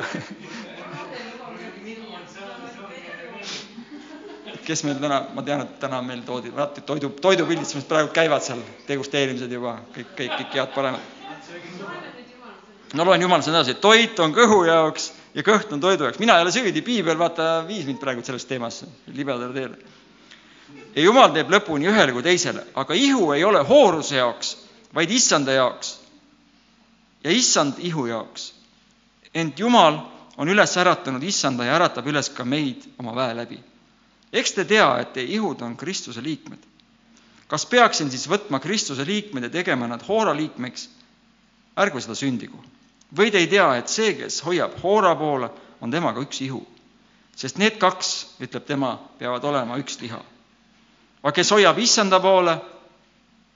[4.65, 6.51] kes meil täna, ma tean, et täna meil toodi,
[6.85, 10.99] toidu, toidupildistamised praegu käivad seal, degusteerimised juba, kõik, kõik, kõik head paremad.
[12.93, 16.19] no loen Jumala sõna edasi, toit on kõhu jaoks ja kõht on toidu jaoks.
[16.19, 19.77] mina ei ole süüdi, piibel vaata viis mind praegu sellest teemasse, libedale teele.
[20.95, 24.57] ja jumal teeb lõpu nii ühele kui teisele, aga ihu ei ole hooruse jaoks,
[24.93, 25.99] vaid issanda jaoks.
[27.23, 28.53] ja issand ihu jaoks.
[29.33, 29.99] ent Jumal
[30.37, 33.59] on üles äratanud issanda ja äratab üles ka meid oma väe läbi.
[34.33, 36.59] Eks te tea, et teie ihud on Kristuse liikmed.
[37.47, 40.89] kas peaksin siis võtma Kristuse liikmed ja tegema nad Hoora liikmeks?
[41.77, 42.59] ärgu seda sündigu
[43.17, 45.49] või te ei tea, et see, kes hoiab Hoora poole,
[45.81, 46.63] on temaga üks ihu?
[47.35, 50.19] sest need kaks, ütleb tema, peavad olema üks liha.
[51.23, 52.57] aga kes hoiab issanda poole,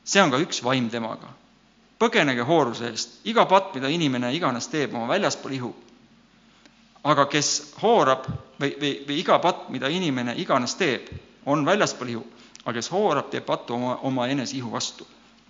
[0.04, 1.30] see on ka üks vaim temaga.
[2.00, 5.76] põgenege hooruse eest, iga patt, mida inimene iganes teeb oma väljaspool ihu.
[7.06, 8.26] Aga kes hoorab
[8.60, 11.12] või, või, või iga patt, mida inimene iganes teeb,
[11.46, 12.24] on väljaspool ihu,
[12.64, 15.06] aga kes hoorab, teeb pattu oma, oma enese ihu vastu.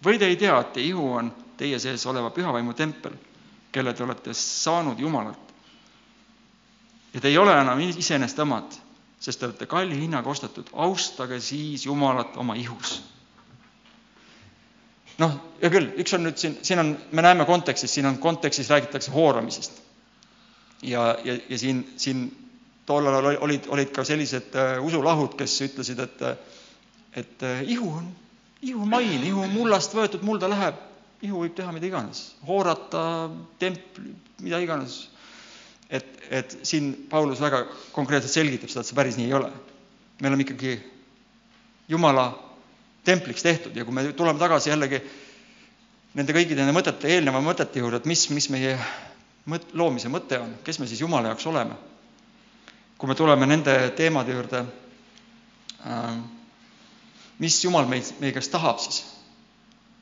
[0.06, 3.16] või te ei tea, et teie ihu on teie sees oleva pühavaimu tempel
[3.76, 5.54] kelle te olete saanud Jumalalt.
[7.14, 8.78] ja te ei ole enam iseenesest omad,
[9.20, 13.02] sest te olete kalli hinnaga ostetud, austage siis Jumalat oma ihus.
[15.20, 18.72] noh, hea küll, üks on nüüd siin, siin on, me näeme kontekstis, siin on kontekstis
[18.72, 19.84] räägitakse hooramisest.
[20.86, 22.26] Ja, ja, ja siin, siin
[22.86, 26.26] tollal olid, olid ka sellised uh, usulahud, kes ütlesid, et,
[27.22, 28.10] et uh, ihu on,
[28.62, 30.84] ihu on main, ihu on mullast võetud, mulda läheb
[31.26, 33.04] ihu võib teha mida iganes, hoorata,
[33.62, 35.06] templi, mida iganes.
[35.90, 39.52] et, et siin Paulus väga konkreetselt selgitab seda, et see päris nii ei ole.
[40.22, 40.76] me oleme ikkagi
[41.88, 42.26] Jumala
[43.06, 45.02] templiks tehtud ja kui me tuleme tagasi jällegi
[46.18, 48.74] nende kõikide nende mõtete, eelneva mõtete juurde, et mis, mis meie
[49.50, 51.76] mõt-, loomise mõte on, kes me siis Jumala jaoks oleme.
[52.98, 54.66] kui me tuleme nende teemade juurde
[55.86, 56.18] äh,,
[57.40, 59.04] mis Jumal meid, meie käest tahab siis,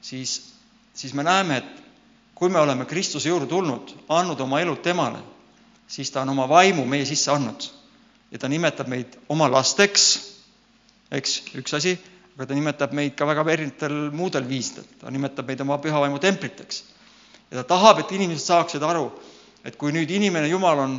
[0.02, 0.54] siis
[0.94, 1.84] siis me näeme, et
[2.36, 5.20] kui me oleme Kristuse juurde tulnud, andnud oma elu temale,
[5.88, 7.70] siis ta on oma vaimu meie sisse andnud
[8.32, 10.08] ja ta nimetab meid oma lasteks,
[11.14, 11.98] eks, üks asi,
[12.34, 16.20] aga ta nimetab meid ka väga erinevatel muudel viisidel, ta nimetab meid oma püha vaimu
[16.22, 16.84] templiteks.
[17.52, 19.12] ja ta tahab, et inimesed saaksid aru,
[19.64, 20.98] et kui nüüd inimene, Jumal on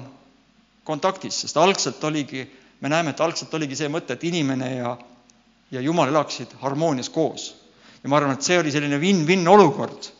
[0.84, 2.44] kontaktis, sest algselt oligi,
[2.80, 4.96] me näeme, et algselt oligi see mõte, et inimene ja,
[5.72, 7.52] ja Jumal elaksid harmoonias koos
[8.04, 10.12] ja ma arvan, et see oli selline win-win olukord.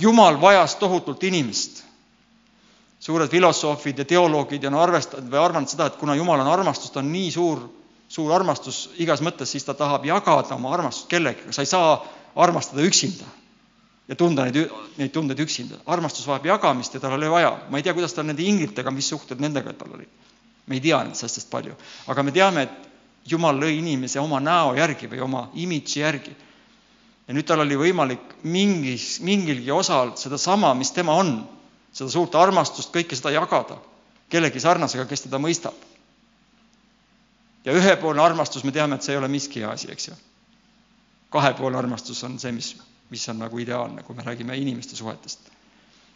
[0.00, 1.82] jumal vajas tohutult inimest.
[3.02, 7.00] suured filosoofid ja teoloogid on arvestanud või arvanud seda, et kuna Jumal on armastus, ta
[7.00, 7.60] on nii suur,
[8.08, 11.96] suur armastus igas mõttes, siis ta tahab jagada oma armastust kellegagi, sa ei saa
[12.36, 13.26] armastada üksinda
[14.12, 14.58] ja tunda neid,
[15.00, 15.80] neid tundeid üksinda.
[15.86, 17.52] armastus vajab jagamist ja tal oli vaja.
[17.70, 20.08] ma ei tea, kuidas tal nende inglitega, mis suhted nendega tal olid.
[20.66, 22.90] me ei tea nendest asjadest palju, aga me teame, et
[23.30, 26.34] Jumal lõi inimese oma näo järgi või oma imidži järgi.
[27.28, 31.36] ja nüüd tal oli võimalik mingis, mingilgi osal sedasama, mis tema on,
[31.92, 33.78] seda suurt armastust, kõike seda jagada
[34.32, 35.74] kellegi sarnasega, kes teda mõistab.
[37.64, 40.16] ja ühepoolne armastus, me teame, et see ei ole miski hea asi, eks ju.
[41.30, 42.74] kahepoolne armastus on see, mis,
[43.12, 45.50] mis on nagu ideaalne, kui me räägime inimeste suhetest.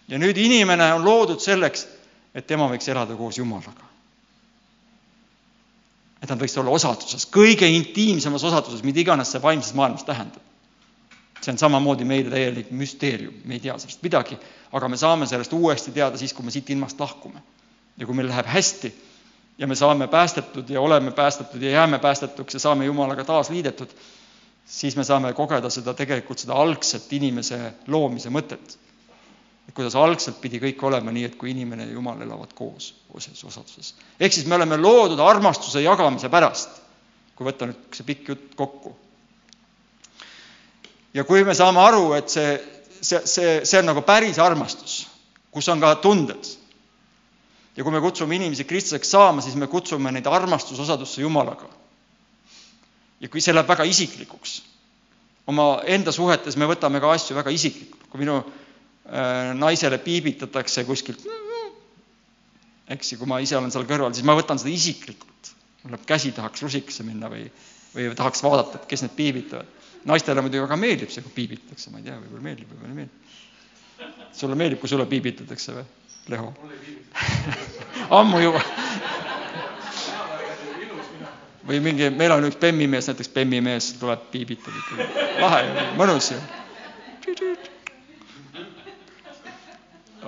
[0.09, 1.86] ja nüüd inimene on loodud selleks,
[2.34, 3.84] et tema võiks elada koos Jumalaga.
[6.22, 10.42] et nad võiks olla osaduses, kõige intiimsemas osaduses, mida iganes see vaimses maailmas tähendab
[11.47, 14.38] see on samamoodi meile täielik müsteerium, me ei tea sellest midagi,
[14.72, 17.42] aga me saame sellest uuesti teada siis, kui me siit ilmast lahkume.
[17.97, 18.90] ja kui meil läheb hästi
[19.59, 23.88] ja me saame päästetud ja oleme päästetud ja jääme päästetuks ja saame Jumalaga taas liidetud,
[24.66, 28.78] siis me saame kogeda seda tegelikult, seda algset inimese loomise mõtet.
[29.76, 33.94] kuidas algselt pidi kõik olema nii, et kui inimene ja Jumal elavad koos osas osaduses.
[34.20, 36.70] ehk siis me oleme loodud armastuse jagamise pärast,
[37.36, 38.96] kui võtta nüüd see pikk jutt kokku
[41.16, 42.56] ja kui me saame aru, et see,
[43.00, 45.06] see, see, see on nagu päris armastus,
[45.54, 46.50] kus on ka tunded,
[47.76, 51.68] ja kui me kutsume inimesi kristlaseks saama, siis me kutsume neid armastusosadusse Jumalaga.
[53.20, 54.58] Ja kui see läheb väga isiklikuks,
[55.50, 61.24] oma enda suhetes me võtame ka asju väga isiklikult, kui minu äh, naisele piibitatakse kuskilt,
[62.92, 65.54] eks ju, kui ma ise olen seal kõrval, siis ma võtan seda isiklikult.
[65.82, 67.44] mul läheb käsi, tahaks rusikasse minna või,
[67.94, 69.74] või tahaks vaadata, et kes need piibitavad
[70.06, 74.34] naistele muidugi väga meeldib see, kui piibitatakse, ma ei tea, võib-olla meeldib, võib-olla ei meeldi.
[74.36, 75.86] sulle meeldib, kui sulle piibitatakse või,
[76.30, 76.50] Leho?
[78.18, 78.62] ammu juba
[81.66, 85.06] või mingi, meil on üks bemmimees, näiteks bemmimees tuleb, piibitab ikkagi.
[85.42, 86.38] lahe ju, mõnus ju.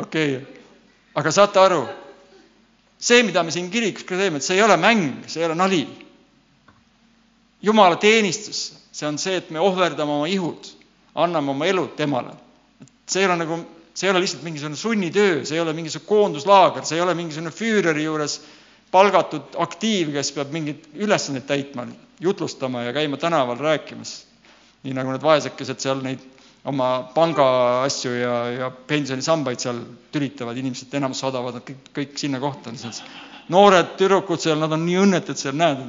[0.03, 0.59] okei okay.,
[1.19, 1.85] aga saate aru,
[2.99, 5.59] see, mida me siin kirikus ka teeme, et see ei ole mäng, see ei ole
[5.59, 5.87] nali.
[7.63, 10.71] jumala teenistus, see on see, et me ohverdame oma ihud,
[11.15, 12.35] anname oma elud temale.
[13.07, 13.63] see ei ole nagu,
[13.95, 17.55] see ei ole lihtsalt mingisugune sunnitöö, see ei ole mingisugune koonduslaager, see ei ole mingisugune
[17.55, 18.41] Füüreri juures
[18.95, 21.87] palgatud aktiiv, kes peab mingeid ülesandeid täitma,
[22.21, 24.25] jutlustama ja käima tänaval rääkimas.
[24.83, 26.23] nii nagu need vaesekesed seal neid
[26.71, 29.81] oma pangaasju ja, ja pensionisambaid seal
[30.15, 32.71] tülitavad, inimesed enamus saadavad nad kõik, kõik sinna kohta.
[33.49, 35.83] noored tüdrukud seal, nad on nii õnnetud seal, näed,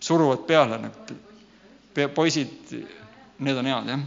[0.00, 2.74] suruvad peale nagu poisid,
[3.38, 4.04] need on head, jah.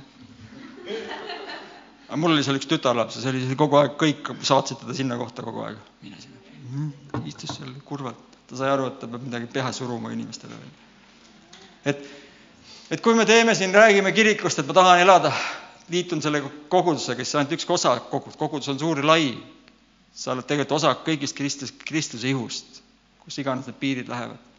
[2.08, 5.18] aga mul oli seal üks tütarlaps ja see oli kogu aeg, kõik saatsid teda sinna
[5.20, 5.82] kohta kogu aeg.
[6.04, 6.41] mine sinna
[6.72, 7.26] mm,.
[7.30, 10.60] istus seal kurvalt, ta sai aru, et ta peab midagi peale suruma inimestele.
[11.86, 12.06] et,
[12.92, 15.34] et kui me teeme siin, räägime kirikust, et ma tahan elada,
[15.92, 19.34] liitun selle kogudusega, siis ainult üks osa kogudus, kogudus on suur ja lai.
[20.14, 22.82] sa oled tegelikult osa kõigist Kristus, Kristuse ihust,
[23.24, 24.50] kus iganes need piirid lähevad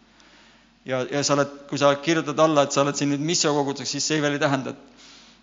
[0.85, 4.07] ja, ja sa oled, kui sa kirjutad alla, et sa oled siin nüüd missiokoguduseks, siis
[4.09, 4.89] see veel ei tähenda, et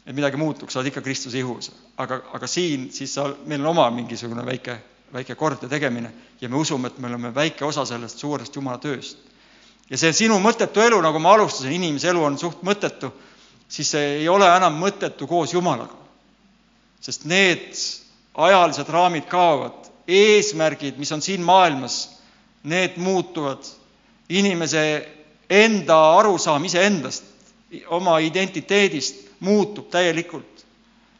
[0.09, 1.71] et midagi muutuks, sa oled ikka Kristuse ihus.
[1.97, 4.79] aga, aga siin siis sa, meil on oma mingisugune väike,
[5.13, 8.77] väike kord ja tegemine ja me usume, et me oleme väike osa sellest suurest Jumala
[8.77, 9.17] tööst.
[9.89, 13.11] ja see sinu mõttetu elu, nagu ma alustasin, inimese elu on suht mõttetu,
[13.67, 15.95] siis see ei ole enam mõttetu koos Jumalaga.
[17.01, 17.73] sest need
[18.35, 22.19] ajalised raamid kaovad, eesmärgid, mis on siin maailmas,
[22.63, 23.63] need muutuvad,
[24.29, 25.09] inimese
[25.49, 27.23] enda arusaam iseendast,
[27.87, 30.65] oma identiteedist muutub täielikult.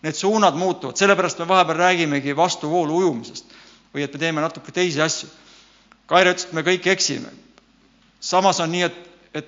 [0.01, 3.45] Need suunad muutuvad, sellepärast me vahepeal räägimegi vastuvoolu ujumisest
[3.93, 5.29] või et me teeme natuke teisi asju.
[6.09, 7.29] Kaire ütles, et me kõik eksime.
[8.19, 8.95] samas on nii, et,
[9.33, 9.47] et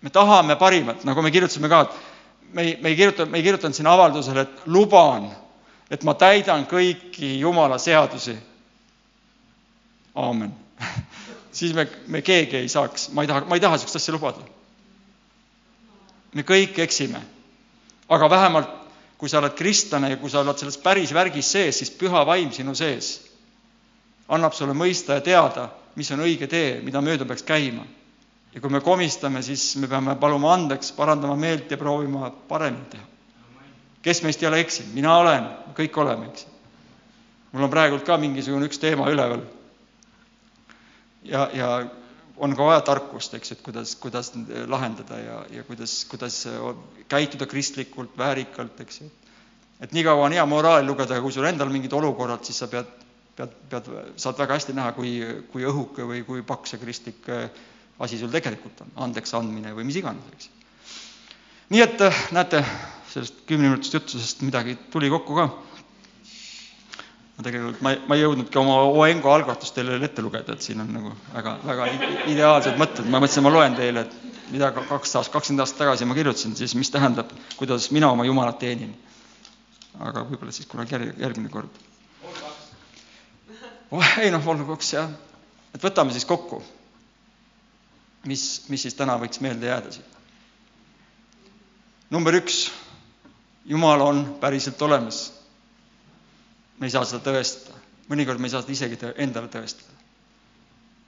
[0.00, 3.42] me tahame parimat, nagu me kirjutasime ka, et me ei, me ei kirjuta, me ei
[3.42, 5.30] kirjutanud siin avaldusele, et luban,
[5.90, 8.36] et ma täidan kõiki Jumala seadusi.
[10.14, 10.52] aamen
[11.52, 14.44] siis me, me keegi ei saaks, ma ei taha, ma ei taha niisugust asja lubada.
[16.34, 17.20] me kõik eksime.
[18.08, 18.68] aga vähemalt,
[19.18, 22.52] kui sa oled kristlane ja kui sa oled selles päris värgis sees, siis püha vaim
[22.52, 23.31] sinu sees
[24.28, 27.84] annab sulle mõista ja teada, mis on õige tee, mida mööda peaks käima.
[28.54, 33.04] ja kui me komistame, siis me peame paluma andeks, parandama meelt ja proovima paremini teha.
[34.02, 36.46] kes meist ei ole eksinud, mina olen, kõik oleme, eks.
[37.52, 39.42] mul on praegult ka mingisugune üks teema üleval
[41.24, 41.86] ja, ja
[42.36, 44.32] on ka vaja tarkust, eks, et kuidas, kuidas
[44.66, 46.46] lahendada ja, ja kuidas, kuidas
[47.08, 49.10] käituda kristlikult, väärikalt, eks ju.
[49.80, 52.90] et niikaua on hea moraali lugeda, aga kui sul endal mingid olukorrad, siis sa pead,
[53.36, 55.14] pead, pead, saad väga hästi näha, kui,
[55.52, 57.48] kui õhuke või kui paks see kristlik äh,
[58.02, 60.50] asi sul tegelikult on, andeks andmine või mis iganes, eks.
[61.72, 62.64] nii et äh, näete,
[63.12, 65.50] sellest kümneminutist jutusest midagi tuli kokku ka
[67.36, 70.90] ma tegelikult, ma, ma ei jõudnudki oma Oengo algatust teile ette lugeda, et siin on
[70.92, 71.88] nagu väga, väga
[72.30, 76.16] ideaalsed mõtted, ma mõtlesin, ma loen teile, et mida kaks aastat, kakskümmend aastat tagasi ma
[76.18, 78.92] kirjutasin, siis mis tähendab, kuidas mina oma Jumalat teenin.
[80.00, 81.80] aga võib-olla siis kunagi järg, järgmine kord.
[84.22, 85.10] Ei noh, olguks jah,
[85.74, 86.62] et võtame siis kokku.
[88.26, 90.18] mis, mis siis täna võiks meelde jääda siit?
[92.10, 92.70] number üks,
[93.64, 95.32] Jumal on päriselt olemas.
[96.78, 97.76] me ei saa seda tõestada,
[98.08, 99.92] mõnikord me ei saa seda isegi tõ endale tõestada.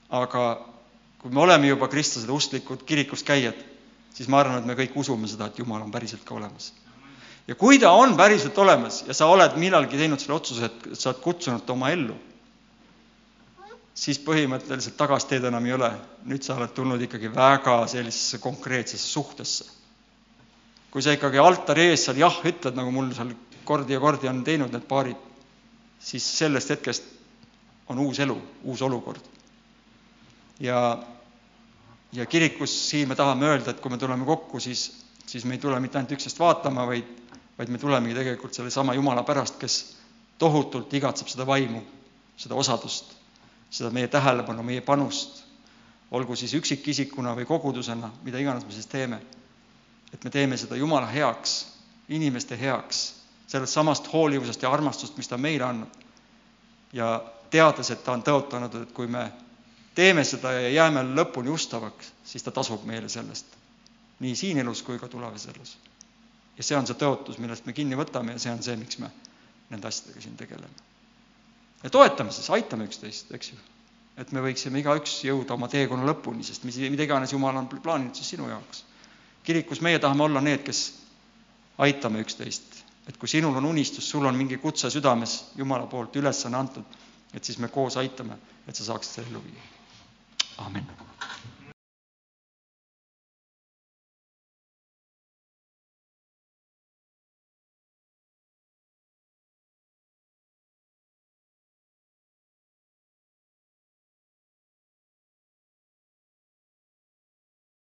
[0.09, 0.45] aga
[1.19, 3.57] kui me oleme juba kristlased, usklikud, kirikus käijad,
[4.13, 6.73] siis ma arvan, et me kõik usume seda, et Jumal on päriselt ka olemas.
[7.47, 11.09] ja kui ta on päriselt olemas ja sa oled millalgi teinud selle otsuse, et sa
[11.09, 12.15] oled kutsunud ta oma ellu,
[13.95, 15.91] siis põhimõtteliselt tagasteed enam ei ole.
[16.25, 19.65] nüüd sa oled tulnud ikkagi väga sellisesse konkreetsesse suhtesse.
[20.91, 23.33] kui sa ikkagi altari ees seal jah ütled, nagu mul seal
[23.63, 25.17] kordi ja kordi on teinud need paarid,
[25.99, 27.03] siis sellest hetkest
[27.89, 29.21] on uus elu, uus olukord.
[30.59, 31.03] ja
[32.15, 35.59] ja kirikus siin me tahame öelda, et kui me tuleme kokku, siis, siis me ei
[35.59, 37.07] tule mitte ainult üksteist vaatama, vaid,
[37.57, 39.95] vaid me tulemegi tegelikult sellesama Jumala pärast, kes
[40.39, 41.81] tohutult igatseb seda vaimu,
[42.39, 43.14] seda osadust,
[43.75, 45.43] seda meie tähelepanu, meie panust,
[46.15, 49.21] olgu siis üksikisikuna või kogudusena, mida iganes me siis teeme.
[50.13, 51.67] et me teeme seda Jumala heaks,
[52.09, 53.15] inimeste heaks,
[53.47, 55.89] sellest samast hoolivusest ja armastust, mis ta meile annab.
[56.93, 59.31] ja teades, et ta on tõotanud, et kui me
[59.95, 63.45] teeme seda ja jääme lõpuni ustavaks, siis ta tasub meile sellest.
[64.19, 65.77] nii siin elus kui ka tulevases elus.
[66.57, 69.11] ja see on see tõotus, millest me kinni võtame ja see on see, miks me
[69.69, 70.94] nende asjadega siin tegeleme.
[71.85, 73.59] Ja toetame siis, aitame üksteist, eks ju.
[74.17, 78.17] et me võiksime igaüks jõuda oma teekonna lõpuni, sest mis, mida iganes Jumal on plaaninud
[78.17, 78.83] siis sinu jaoks.
[79.45, 80.81] kirikus meie tahame olla need, kes
[81.77, 82.81] aitame üksteist.
[83.07, 86.97] et kui sinul on unistus, sul on mingi kutse südames Jumala poolt ülesanne antud,
[87.33, 89.71] et siis me koos aitame, et sa saaksid selle ellu viia
[90.57, 91.14] Amen.